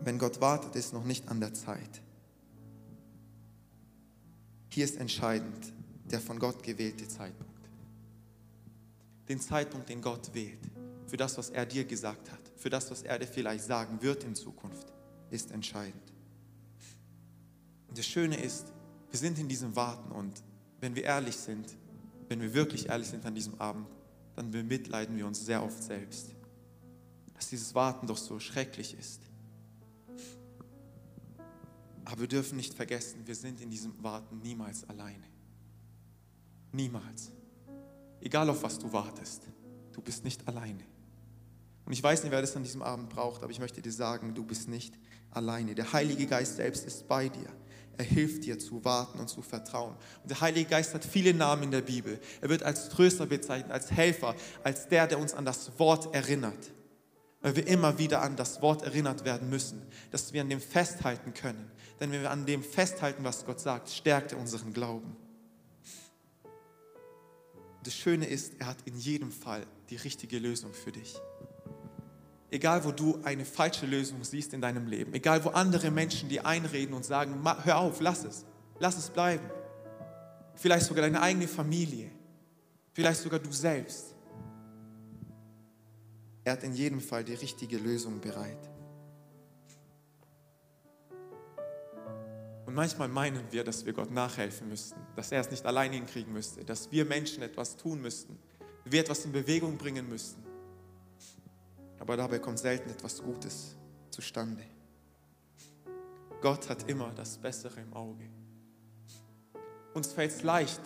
Wenn 0.00 0.18
Gott 0.18 0.40
wartet, 0.40 0.74
ist 0.74 0.92
noch 0.92 1.04
nicht 1.04 1.28
an 1.28 1.38
der 1.38 1.54
Zeit. 1.54 2.02
Hier 4.70 4.84
ist 4.84 4.96
entscheidend 4.96 5.72
der 6.10 6.20
von 6.20 6.38
Gott 6.38 6.62
gewählte 6.62 7.06
Zeitpunkt. 7.06 7.50
Den 9.28 9.40
Zeitpunkt, 9.40 9.88
den 9.88 10.00
Gott 10.00 10.32
wählt, 10.34 10.58
für 11.06 11.16
das, 11.16 11.36
was 11.38 11.50
er 11.50 11.66
dir 11.66 11.84
gesagt 11.84 12.30
hat, 12.30 12.40
für 12.56 12.70
das, 12.70 12.90
was 12.90 13.02
er 13.02 13.18
dir 13.18 13.26
vielleicht 13.26 13.64
sagen 13.64 14.00
wird 14.00 14.24
in 14.24 14.34
Zukunft, 14.34 14.92
ist 15.30 15.50
entscheidend. 15.50 16.12
Und 17.88 17.98
das 17.98 18.06
Schöne 18.06 18.40
ist, 18.40 18.72
wir 19.10 19.18
sind 19.18 19.38
in 19.38 19.48
diesem 19.48 19.74
Warten 19.74 20.12
und 20.12 20.42
wenn 20.80 20.94
wir 20.94 21.04
ehrlich 21.04 21.36
sind, 21.36 21.66
wenn 22.28 22.40
wir 22.40 22.54
wirklich 22.54 22.88
ehrlich 22.88 23.08
sind 23.08 23.26
an 23.26 23.34
diesem 23.34 23.60
Abend, 23.60 23.88
dann 24.36 24.52
bemitleiden 24.52 25.16
wir 25.16 25.26
uns 25.26 25.44
sehr 25.44 25.62
oft 25.64 25.82
selbst, 25.82 26.30
dass 27.34 27.48
dieses 27.48 27.74
Warten 27.74 28.06
doch 28.06 28.16
so 28.16 28.38
schrecklich 28.38 28.96
ist. 28.98 29.22
Aber 32.10 32.22
wir 32.22 32.28
dürfen 32.28 32.56
nicht 32.56 32.74
vergessen, 32.74 33.24
wir 33.24 33.36
sind 33.36 33.60
in 33.60 33.70
diesem 33.70 34.02
Warten 34.02 34.40
niemals 34.40 34.88
alleine. 34.88 35.24
Niemals. 36.72 37.30
Egal 38.20 38.50
auf 38.50 38.64
was 38.64 38.80
du 38.80 38.92
wartest, 38.92 39.42
du 39.92 40.02
bist 40.02 40.24
nicht 40.24 40.46
alleine. 40.48 40.82
Und 41.84 41.92
ich 41.92 42.02
weiß 42.02 42.24
nicht, 42.24 42.32
wer 42.32 42.40
das 42.40 42.56
an 42.56 42.64
diesem 42.64 42.82
Abend 42.82 43.10
braucht, 43.10 43.44
aber 43.44 43.52
ich 43.52 43.60
möchte 43.60 43.80
dir 43.80 43.92
sagen, 43.92 44.34
du 44.34 44.44
bist 44.44 44.68
nicht 44.68 44.92
alleine. 45.30 45.76
Der 45.76 45.92
Heilige 45.92 46.26
Geist 46.26 46.56
selbst 46.56 46.84
ist 46.84 47.06
bei 47.06 47.28
dir. 47.28 47.48
Er 47.96 48.04
hilft 48.04 48.44
dir 48.44 48.58
zu 48.58 48.84
warten 48.84 49.20
und 49.20 49.28
zu 49.28 49.40
vertrauen. 49.40 49.94
Und 50.22 50.30
der 50.30 50.40
Heilige 50.40 50.68
Geist 50.68 50.92
hat 50.94 51.04
viele 51.04 51.32
Namen 51.32 51.64
in 51.64 51.70
der 51.70 51.82
Bibel. 51.82 52.20
Er 52.40 52.48
wird 52.48 52.64
als 52.64 52.88
Tröster 52.88 53.26
bezeichnet, 53.26 53.70
als 53.70 53.92
Helfer, 53.92 54.34
als 54.64 54.88
der, 54.88 55.06
der 55.06 55.20
uns 55.20 55.32
an 55.32 55.44
das 55.44 55.78
Wort 55.78 56.12
erinnert 56.12 56.72
weil 57.42 57.56
wir 57.56 57.66
immer 57.66 57.98
wieder 57.98 58.22
an 58.22 58.36
das 58.36 58.60
Wort 58.60 58.82
erinnert 58.82 59.24
werden 59.24 59.48
müssen, 59.48 59.82
dass 60.10 60.32
wir 60.32 60.42
an 60.42 60.50
dem 60.50 60.60
festhalten 60.60 61.32
können. 61.32 61.70
Denn 61.98 62.12
wenn 62.12 62.22
wir 62.22 62.30
an 62.30 62.46
dem 62.46 62.62
festhalten, 62.62 63.24
was 63.24 63.46
Gott 63.46 63.60
sagt, 63.60 63.88
stärkt 63.90 64.32
er 64.32 64.38
unseren 64.38 64.72
Glauben. 64.72 65.16
Das 67.82 67.94
Schöne 67.94 68.26
ist, 68.26 68.54
er 68.58 68.66
hat 68.66 68.76
in 68.84 68.96
jedem 68.98 69.32
Fall 69.32 69.66
die 69.88 69.96
richtige 69.96 70.38
Lösung 70.38 70.72
für 70.72 70.92
dich. 70.92 71.16
Egal, 72.50 72.84
wo 72.84 72.90
du 72.90 73.18
eine 73.22 73.44
falsche 73.44 73.86
Lösung 73.86 74.22
siehst 74.24 74.52
in 74.52 74.60
deinem 74.60 74.86
Leben, 74.86 75.14
egal, 75.14 75.42
wo 75.44 75.50
andere 75.50 75.90
Menschen 75.90 76.28
dir 76.28 76.44
einreden 76.44 76.94
und 76.94 77.04
sagen, 77.04 77.42
hör 77.62 77.78
auf, 77.78 78.00
lass 78.00 78.24
es, 78.24 78.44
lass 78.78 78.98
es 78.98 79.08
bleiben. 79.08 79.48
Vielleicht 80.56 80.86
sogar 80.86 81.02
deine 81.02 81.22
eigene 81.22 81.48
Familie, 81.48 82.10
vielleicht 82.92 83.20
sogar 83.20 83.38
du 83.38 83.50
selbst. 83.52 84.14
Er 86.44 86.52
hat 86.52 86.62
in 86.62 86.72
jedem 86.72 87.00
Fall 87.00 87.24
die 87.24 87.34
richtige 87.34 87.78
Lösung 87.78 88.20
bereit. 88.20 88.70
Und 92.66 92.74
manchmal 92.74 93.08
meinen 93.08 93.50
wir, 93.50 93.64
dass 93.64 93.84
wir 93.84 93.92
Gott 93.92 94.10
nachhelfen 94.10 94.68
müssten, 94.68 95.00
dass 95.16 95.32
er 95.32 95.40
es 95.40 95.50
nicht 95.50 95.66
allein 95.66 95.92
hinkriegen 95.92 96.32
müsste, 96.32 96.64
dass 96.64 96.90
wir 96.92 97.04
Menschen 97.04 97.42
etwas 97.42 97.76
tun 97.76 98.00
müssten, 98.00 98.38
wir 98.84 99.00
etwas 99.00 99.24
in 99.24 99.32
Bewegung 99.32 99.76
bringen 99.76 100.08
müssten. 100.08 100.42
Aber 101.98 102.16
dabei 102.16 102.38
kommt 102.38 102.58
selten 102.58 102.88
etwas 102.90 103.22
Gutes 103.22 103.76
zustande. 104.10 104.62
Gott 106.40 106.68
hat 106.68 106.88
immer 106.88 107.12
das 107.12 107.36
Bessere 107.38 107.80
im 107.80 107.92
Auge. 107.92 108.30
Uns 109.92 110.12
fällt 110.12 110.30
es 110.30 110.42
leicht, 110.42 110.80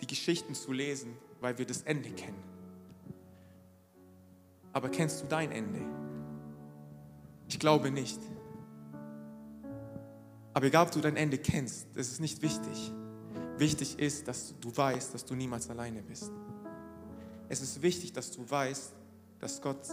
die 0.00 0.06
Geschichten 0.06 0.54
zu 0.54 0.72
lesen, 0.72 1.16
weil 1.40 1.58
wir 1.58 1.66
das 1.66 1.82
Ende 1.82 2.10
kennen. 2.10 2.49
Aber 4.72 4.88
kennst 4.88 5.22
du 5.22 5.26
dein 5.26 5.50
Ende? 5.52 5.80
Ich 7.48 7.58
glaube 7.58 7.90
nicht. 7.90 8.20
Aber 10.52 10.66
egal, 10.66 10.86
ob 10.86 10.92
du 10.92 11.00
dein 11.00 11.16
Ende 11.16 11.38
kennst, 11.38 11.88
das 11.94 12.08
ist 12.08 12.20
nicht 12.20 12.42
wichtig. 12.42 12.92
Wichtig 13.56 13.98
ist, 13.98 14.26
dass 14.28 14.54
du 14.60 14.74
weißt, 14.74 15.14
dass 15.14 15.24
du 15.24 15.34
niemals 15.34 15.68
alleine 15.68 16.02
bist. 16.02 16.30
Es 17.48 17.60
ist 17.60 17.82
wichtig, 17.82 18.12
dass 18.12 18.30
du 18.30 18.48
weißt, 18.48 18.92
dass 19.40 19.60
Gott 19.60 19.84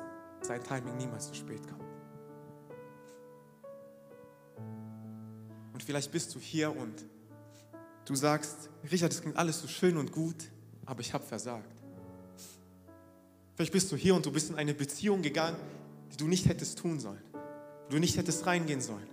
sein 0.42 0.64
Timing 0.64 0.96
niemals 0.98 1.28
zu 1.28 1.34
spät 1.34 1.68
kommt. 1.68 1.84
Und 5.74 5.84
vielleicht 5.84 6.12
bist 6.12 6.34
du 6.34 6.40
hier 6.40 6.76
und 6.76 7.06
du 8.06 8.16
sagst, 8.16 8.70
Richard, 8.92 9.12
das 9.12 9.22
klingt 9.22 9.38
alles 9.38 9.60
so 9.60 9.68
schön 9.68 9.98
und 9.98 10.12
gut, 10.12 10.52
aber 10.86 11.02
ich 11.02 11.14
habe 11.14 11.24
versagt. 11.24 11.77
Vielleicht 13.58 13.74
bist 13.74 13.92
du 13.92 13.96
hier 13.96 14.14
und 14.14 14.24
du 14.24 14.32
bist 14.32 14.52
in 14.52 14.56
eine 14.56 14.76
Beziehung 14.76 15.24
gegangen, 15.24 15.58
die 16.12 16.18
du 16.18 16.28
nicht 16.28 16.46
hättest 16.46 16.78
tun 16.78 17.00
sollen, 17.00 17.24
wo 17.34 17.94
du 17.94 17.98
nicht 17.98 18.16
hättest 18.16 18.46
reingehen 18.46 18.82
sollen, 18.82 19.08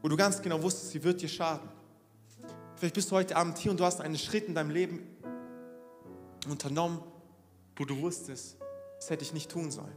wo 0.00 0.08
du 0.08 0.16
ganz 0.16 0.40
genau 0.40 0.62
wusstest, 0.62 0.92
sie 0.92 1.04
wird 1.04 1.20
dir 1.20 1.28
schaden. 1.28 1.68
Vielleicht 2.76 2.94
bist 2.94 3.10
du 3.10 3.16
heute 3.16 3.36
Abend 3.36 3.58
hier 3.58 3.70
und 3.70 3.80
du 3.80 3.84
hast 3.84 4.00
einen 4.00 4.16
Schritt 4.16 4.48
in 4.48 4.54
deinem 4.54 4.70
Leben 4.70 5.06
unternommen, 6.48 7.02
wo 7.76 7.84
du 7.84 8.00
wusstest, 8.00 8.56
das 8.98 9.10
hätte 9.10 9.24
ich 9.24 9.34
nicht 9.34 9.50
tun 9.50 9.70
sollen. 9.70 9.92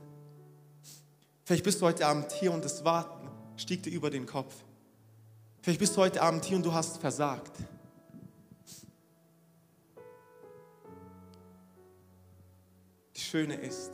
Vielleicht 1.45 1.63
bist 1.63 1.79
du 1.79 1.85
heute 1.85 2.05
Abend 2.07 2.33
hier 2.33 2.51
und 2.51 2.65
das 2.65 2.83
Warten 2.83 3.29
stieg 3.55 3.81
dir 3.81 3.91
über 3.91 4.09
den 4.09 4.25
Kopf. 4.25 4.53
Vielleicht 5.61 5.79
bist 5.79 5.95
du 5.95 6.01
heute 6.01 6.21
Abend 6.21 6.43
hier 6.43 6.57
und 6.57 6.65
du 6.65 6.73
hast 6.73 6.97
versagt. 6.97 7.53
Schöne 13.31 13.55
ist, 13.55 13.91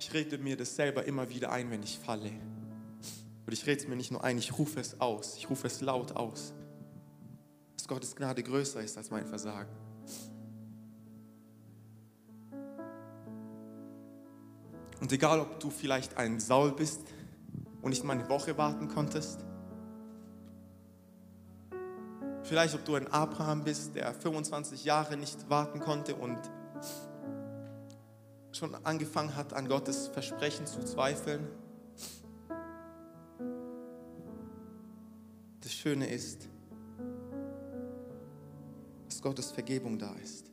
ich 0.00 0.14
rede 0.14 0.38
mir 0.38 0.56
das 0.56 0.74
selber 0.74 1.04
immer 1.04 1.28
wieder 1.28 1.52
ein, 1.52 1.70
wenn 1.70 1.82
ich 1.82 1.98
falle. 1.98 2.30
Und 2.30 3.52
ich 3.52 3.66
rede 3.66 3.82
es 3.82 3.86
mir 3.86 3.94
nicht 3.94 4.10
nur 4.10 4.24
ein, 4.24 4.38
ich 4.38 4.58
rufe 4.58 4.80
es 4.80 4.98
aus, 5.02 5.36
ich 5.36 5.50
rufe 5.50 5.66
es 5.66 5.82
laut 5.82 6.16
aus, 6.16 6.54
dass 7.76 7.86
Gottes 7.86 8.16
Gnade 8.16 8.42
größer 8.42 8.80
ist 8.80 8.96
als 8.96 9.10
mein 9.10 9.26
Versagen. 9.26 9.68
Und 15.02 15.12
egal, 15.12 15.40
ob 15.40 15.60
du 15.60 15.68
vielleicht 15.68 16.16
ein 16.16 16.40
Saul 16.40 16.72
bist 16.72 17.02
und 17.82 17.90
nicht 17.90 18.02
mal 18.02 18.18
eine 18.18 18.30
Woche 18.30 18.56
warten 18.56 18.88
konntest, 18.88 19.44
Vielleicht, 22.44 22.76
ob 22.76 22.84
du 22.84 22.94
ein 22.94 23.08
Abraham 23.08 23.64
bist, 23.64 23.96
der 23.96 24.14
25 24.14 24.84
Jahre 24.84 25.16
nicht 25.16 25.50
warten 25.50 25.80
konnte 25.80 26.14
und 26.14 26.38
schon 28.56 28.74
angefangen 28.84 29.36
hat, 29.36 29.52
an 29.52 29.68
Gottes 29.68 30.08
Versprechen 30.08 30.66
zu 30.66 30.84
zweifeln. 30.84 31.46
Das 35.60 35.72
Schöne 35.72 36.08
ist, 36.08 36.48
dass 39.08 39.20
Gottes 39.20 39.50
Vergebung 39.50 39.98
da 39.98 40.14
ist. 40.22 40.50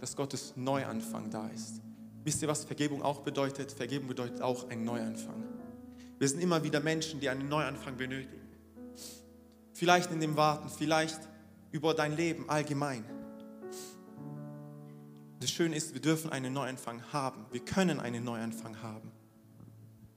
Dass 0.00 0.14
Gottes 0.14 0.54
Neuanfang 0.56 1.30
da 1.30 1.48
ist. 1.48 1.80
Wisst 2.22 2.42
ihr, 2.42 2.48
was 2.48 2.64
Vergebung 2.64 3.02
auch 3.02 3.20
bedeutet? 3.20 3.72
Vergebung 3.72 4.08
bedeutet 4.08 4.40
auch 4.40 4.68
ein 4.70 4.84
Neuanfang. 4.84 5.42
Wir 6.18 6.28
sind 6.28 6.40
immer 6.40 6.62
wieder 6.62 6.80
Menschen, 6.80 7.20
die 7.20 7.28
einen 7.28 7.48
Neuanfang 7.48 7.96
benötigen. 7.96 8.40
Vielleicht 9.72 10.10
in 10.10 10.20
dem 10.20 10.36
Warten, 10.36 10.68
vielleicht 10.68 11.20
über 11.72 11.92
dein 11.92 12.16
Leben 12.16 12.48
allgemein. 12.48 13.04
Das 15.44 15.50
Schöne 15.50 15.76
ist, 15.76 15.92
wir 15.92 16.00
dürfen 16.00 16.32
einen 16.32 16.54
Neuanfang 16.54 17.02
haben. 17.12 17.44
Wir 17.52 17.60
können 17.60 18.00
einen 18.00 18.24
Neuanfang 18.24 18.80
haben. 18.80 19.12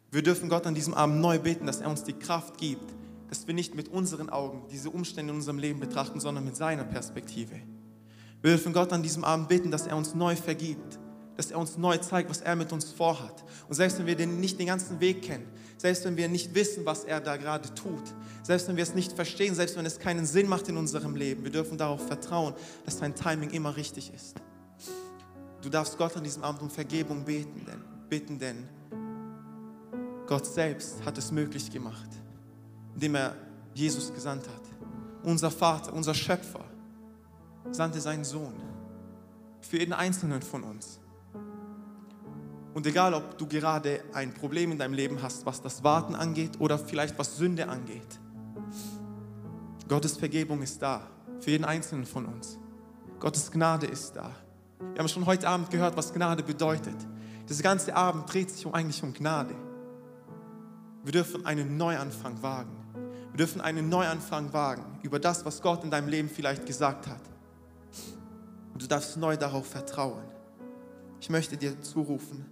Wir 0.09 0.23
dürfen 0.23 0.47
Gott 0.47 0.65
an 0.65 0.73
diesem 0.73 0.93
Abend 0.93 1.19
neu 1.19 1.37
beten, 1.37 1.65
dass 1.65 1.81
er 1.81 1.89
uns 1.89 2.05
die 2.05 2.13
Kraft 2.13 2.57
gibt, 2.57 2.95
dass 3.27 3.45
wir 3.45 3.53
nicht 3.53 3.75
mit 3.75 3.89
unseren 3.89 4.29
Augen 4.29 4.63
diese 4.71 4.89
Umstände 4.89 5.31
in 5.31 5.39
unserem 5.39 5.59
Leben 5.59 5.81
betrachten, 5.81 6.21
sondern 6.21 6.45
mit 6.45 6.55
seiner 6.55 6.85
Perspektive. 6.85 7.55
Wir 8.41 8.51
dürfen 8.51 8.71
Gott 8.71 8.93
an 8.93 9.03
diesem 9.03 9.25
Abend 9.25 9.49
bitten, 9.49 9.69
dass 9.69 9.85
er 9.85 9.97
uns 9.97 10.15
neu 10.15 10.37
vergibt, 10.37 10.97
dass 11.35 11.51
er 11.51 11.59
uns 11.59 11.77
neu 11.77 11.97
zeigt, 11.97 12.29
was 12.29 12.39
er 12.39 12.55
mit 12.55 12.71
uns 12.71 12.85
vorhat. 12.85 13.43
Und 13.67 13.75
selbst 13.75 13.99
wenn 13.99 14.05
wir 14.05 14.15
den, 14.15 14.39
nicht 14.39 14.57
den 14.57 14.67
ganzen 14.67 15.01
Weg 15.01 15.23
kennen, 15.23 15.45
selbst 15.77 16.05
wenn 16.05 16.15
wir 16.15 16.29
nicht 16.29 16.55
wissen, 16.55 16.85
was 16.85 17.03
er 17.03 17.19
da 17.19 17.35
gerade 17.35 17.75
tut, 17.75 18.13
selbst 18.43 18.69
wenn 18.69 18.77
wir 18.77 18.83
es 18.83 18.95
nicht 18.95 19.11
verstehen, 19.11 19.55
selbst 19.55 19.75
wenn 19.75 19.85
es 19.85 19.99
keinen 19.99 20.25
Sinn 20.25 20.47
macht 20.47 20.69
in 20.69 20.77
unserem 20.77 21.17
Leben, 21.17 21.43
wir 21.43 21.51
dürfen 21.51 21.77
darauf 21.77 22.07
vertrauen, 22.07 22.53
dass 22.85 22.99
sein 22.99 23.13
Timing 23.13 23.49
immer 23.49 23.75
richtig 23.75 24.13
ist. 24.15 24.37
Du 25.67 25.71
darfst 25.71 25.97
Gott 25.97 26.15
an 26.15 26.23
diesem 26.23 26.45
Abend 26.45 26.61
um 26.61 26.69
Vergebung 26.69 27.25
beten, 27.25 27.65
denn, 27.67 27.81
bitten, 28.07 28.39
denn 28.39 28.69
Gott 30.25 30.45
selbst 30.45 31.03
hat 31.03 31.17
es 31.17 31.29
möglich 31.29 31.69
gemacht 31.69 32.07
indem 32.95 33.15
er 33.15 33.35
Jesus 33.73 34.13
gesandt 34.13 34.47
hat. 34.47 34.61
Unser 35.23 35.51
Vater, 35.51 35.91
unser 35.91 36.13
Schöpfer, 36.13 36.63
sandte 37.69 37.99
seinen 37.99 38.23
Sohn 38.23 38.53
für 39.59 39.77
jeden 39.77 39.91
Einzelnen 39.91 40.41
von 40.41 40.63
uns. 40.63 41.01
Und 42.73 42.87
egal, 42.87 43.13
ob 43.13 43.37
du 43.37 43.45
gerade 43.45 44.05
ein 44.13 44.33
Problem 44.33 44.71
in 44.71 44.77
deinem 44.79 44.93
Leben 44.93 45.21
hast, 45.21 45.45
was 45.45 45.61
das 45.61 45.83
Warten 45.83 46.15
angeht 46.15 46.61
oder 46.61 46.79
vielleicht 46.79 47.19
was 47.19 47.35
Sünde 47.35 47.67
angeht, 47.67 48.19
Gottes 49.89 50.15
Vergebung 50.15 50.61
ist 50.61 50.81
da 50.81 51.05
für 51.41 51.51
jeden 51.51 51.65
Einzelnen 51.65 52.05
von 52.05 52.25
uns. 52.25 52.57
Gottes 53.19 53.51
Gnade 53.51 53.85
ist 53.85 54.15
da. 54.15 54.31
Wir 54.79 54.99
haben 54.99 55.07
schon 55.07 55.25
heute 55.25 55.47
Abend 55.47 55.69
gehört, 55.69 55.97
was 55.97 56.13
Gnade 56.13 56.43
bedeutet. 56.43 56.95
Dieser 57.49 57.63
ganze 57.63 57.95
Abend 57.95 58.31
dreht 58.31 58.51
sich 58.51 58.65
um, 58.65 58.73
eigentlich 58.73 59.01
um 59.03 59.13
Gnade. 59.13 59.55
Wir 61.03 61.11
dürfen 61.11 61.45
einen 61.45 61.77
Neuanfang 61.77 62.41
wagen. 62.41 62.75
Wir 63.31 63.37
dürfen 63.37 63.61
einen 63.61 63.89
Neuanfang 63.89 64.51
wagen 64.53 64.99
über 65.03 65.19
das, 65.19 65.45
was 65.45 65.61
Gott 65.61 65.83
in 65.83 65.91
deinem 65.91 66.07
Leben 66.07 66.29
vielleicht 66.29 66.65
gesagt 66.65 67.07
hat. 67.07 67.21
Und 68.73 68.81
du 68.81 68.87
darfst 68.87 69.17
neu 69.17 69.37
darauf 69.37 69.67
vertrauen. 69.67 70.23
Ich 71.19 71.29
möchte 71.29 71.57
dir 71.57 71.81
zurufen, 71.81 72.45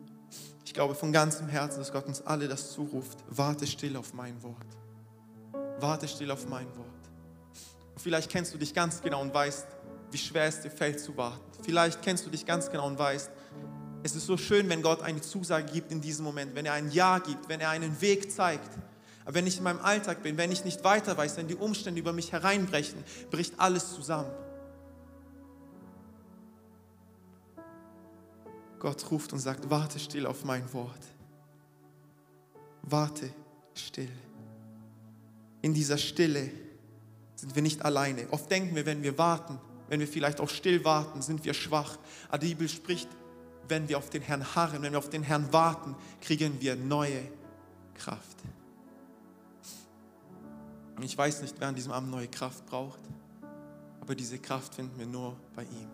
ich 0.63 0.73
glaube 0.73 0.95
von 0.95 1.11
ganzem 1.11 1.47
Herzen, 1.47 1.79
dass 1.79 1.91
Gott 1.91 2.07
uns 2.07 2.21
alle 2.21 2.47
das 2.47 2.71
zuruft. 2.71 3.19
Warte 3.29 3.67
still 3.67 3.95
auf 3.97 4.13
mein 4.13 4.41
Wort. 4.41 4.65
Warte 5.79 6.07
still 6.07 6.31
auf 6.31 6.47
mein 6.49 6.67
Wort. 6.75 6.87
Vielleicht 7.97 8.31
kennst 8.31 8.53
du 8.53 8.57
dich 8.57 8.73
ganz 8.73 9.01
genau 9.01 9.21
und 9.21 9.33
weißt, 9.33 9.67
wie 10.11 10.17
schwer 10.17 10.45
es 10.45 10.61
dir 10.61 10.71
fällt 10.71 10.99
zu 10.99 11.15
warten. 11.15 11.44
Vielleicht 11.63 12.01
kennst 12.01 12.25
du 12.25 12.29
dich 12.29 12.45
ganz 12.45 12.69
genau 12.69 12.87
und 12.87 12.99
weißt, 12.99 13.31
es 14.03 14.15
ist 14.15 14.27
so 14.27 14.37
schön, 14.37 14.69
wenn 14.69 14.81
Gott 14.81 15.01
eine 15.01 15.19
Zusage 15.21 15.71
gibt 15.71 15.91
in 15.91 15.99
diesem 15.99 16.25
Moment, 16.25 16.53
wenn 16.53 16.65
er 16.65 16.73
ein 16.73 16.91
Ja 16.91 17.19
gibt, 17.19 17.49
wenn 17.49 17.59
er 17.59 17.69
einen 17.69 17.99
Weg 18.01 18.31
zeigt. 18.31 18.69
Aber 19.23 19.33
wenn 19.33 19.47
ich 19.47 19.57
in 19.57 19.63
meinem 19.63 19.79
Alltag 19.79 20.21
bin, 20.21 20.37
wenn 20.37 20.51
ich 20.51 20.63
nicht 20.63 20.83
weiter 20.83 21.17
weiß, 21.17 21.37
wenn 21.37 21.47
die 21.47 21.55
Umstände 21.55 21.99
über 21.99 22.13
mich 22.13 22.31
hereinbrechen, 22.31 23.03
bricht 23.31 23.59
alles 23.59 23.95
zusammen. 23.95 24.29
Gott 28.77 29.09
ruft 29.09 29.33
und 29.33 29.39
sagt, 29.39 29.67
warte 29.71 29.97
still 29.97 30.27
auf 30.27 30.45
mein 30.45 30.71
Wort. 30.71 31.01
Warte 32.83 33.31
still. 33.73 34.11
In 35.63 35.73
dieser 35.73 35.97
Stille 35.97 36.51
sind 37.35 37.55
wir 37.55 37.63
nicht 37.63 37.83
alleine. 37.83 38.27
Oft 38.29 38.51
denken 38.51 38.75
wir, 38.75 38.85
wenn 38.85 39.01
wir 39.01 39.17
warten, 39.17 39.59
wenn 39.87 39.99
wir 39.99 40.07
vielleicht 40.07 40.39
auch 40.39 40.49
still 40.49 40.83
warten, 40.83 41.21
sind 41.21 41.45
wir 41.45 41.53
schwach. 41.53 41.97
Aber 42.29 42.39
die 42.39 42.49
Bibel 42.49 42.69
spricht, 42.69 43.09
wenn 43.67 43.87
wir 43.89 43.97
auf 43.97 44.09
den 44.09 44.21
Herrn 44.21 44.55
harren, 44.55 44.81
wenn 44.81 44.91
wir 44.91 44.99
auf 44.99 45.09
den 45.09 45.23
Herrn 45.23 45.51
warten, 45.51 45.95
kriegen 46.21 46.59
wir 46.61 46.75
neue 46.75 47.21
Kraft. 47.95 48.37
Und 50.95 51.03
ich 51.03 51.17
weiß 51.17 51.41
nicht, 51.41 51.55
wer 51.59 51.67
an 51.67 51.75
diesem 51.75 51.91
Abend 51.91 52.09
neue 52.09 52.27
Kraft 52.27 52.65
braucht, 52.65 52.99
aber 53.99 54.15
diese 54.15 54.39
Kraft 54.39 54.75
finden 54.75 54.97
wir 54.97 55.05
nur 55.05 55.35
bei 55.55 55.63
ihm, 55.63 55.89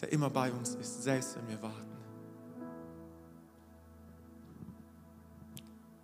der 0.00 0.12
immer 0.12 0.28
bei 0.28 0.50
uns 0.52 0.74
ist, 0.74 1.02
selbst 1.02 1.36
wenn 1.36 1.48
wir 1.48 1.62
warten. 1.62 1.92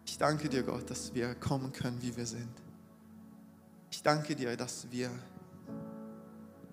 Ich 0.07 0.17
danke 0.17 0.49
dir, 0.49 0.63
Gott, 0.63 0.89
dass 0.91 1.15
wir 1.15 1.35
kommen 1.35 1.73
können, 1.73 2.01
wie 2.03 2.17
wir 2.17 2.27
sind. 2.27 2.53
Ich 3.91 4.03
danke 4.03 4.35
dir, 4.35 4.57
dass 4.57 4.91
wir 4.91 5.11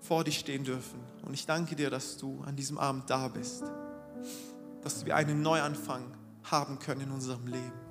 vor 0.00 0.24
dir 0.24 0.32
stehen 0.32 0.64
dürfen. 0.64 1.00
Und 1.22 1.34
ich 1.34 1.46
danke 1.46 1.76
dir, 1.76 1.90
dass 1.90 2.16
du 2.16 2.42
an 2.46 2.56
diesem 2.56 2.78
Abend 2.78 3.10
da 3.10 3.28
bist, 3.28 3.64
dass 4.82 5.04
wir 5.04 5.16
einen 5.16 5.42
Neuanfang 5.42 6.04
haben 6.44 6.78
können 6.78 7.02
in 7.02 7.10
unserem 7.10 7.46
Leben. 7.46 7.86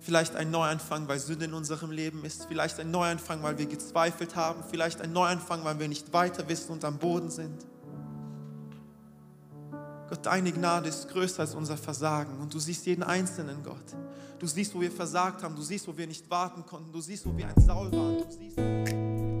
Vielleicht 0.00 0.36
ein 0.36 0.50
Neuanfang, 0.50 1.08
weil 1.08 1.18
Sünde 1.18 1.46
in 1.46 1.54
unserem 1.54 1.90
Leben 1.90 2.24
ist. 2.24 2.46
Vielleicht 2.46 2.78
ein 2.78 2.90
Neuanfang, 2.90 3.42
weil 3.42 3.58
wir 3.58 3.66
gezweifelt 3.66 4.36
haben. 4.36 4.62
Vielleicht 4.70 5.00
ein 5.00 5.12
Neuanfang, 5.12 5.64
weil 5.64 5.78
wir 5.78 5.88
nicht 5.88 6.12
weiter 6.12 6.48
wissen 6.48 6.72
und 6.72 6.84
am 6.84 6.98
Boden 6.98 7.30
sind. 7.30 7.66
Gott, 10.08 10.24
deine 10.24 10.52
Gnade 10.52 10.88
ist 10.88 11.08
größer 11.08 11.40
als 11.40 11.54
unser 11.54 11.76
Versagen. 11.76 12.38
Und 12.38 12.54
du 12.54 12.58
siehst 12.58 12.86
jeden 12.86 13.02
Einzelnen, 13.02 13.62
Gott. 13.62 13.96
Du 14.38 14.46
siehst, 14.46 14.74
wo 14.74 14.80
wir 14.80 14.90
versagt 14.90 15.42
haben. 15.42 15.56
Du 15.56 15.62
siehst, 15.62 15.86
wo 15.88 15.96
wir 15.96 16.06
nicht 16.06 16.30
warten 16.30 16.64
konnten. 16.64 16.92
Du 16.92 17.00
siehst, 17.00 17.26
wo 17.26 17.36
wir 17.36 17.48
ein 17.48 17.60
Saul 17.60 17.90
waren. 17.92 18.97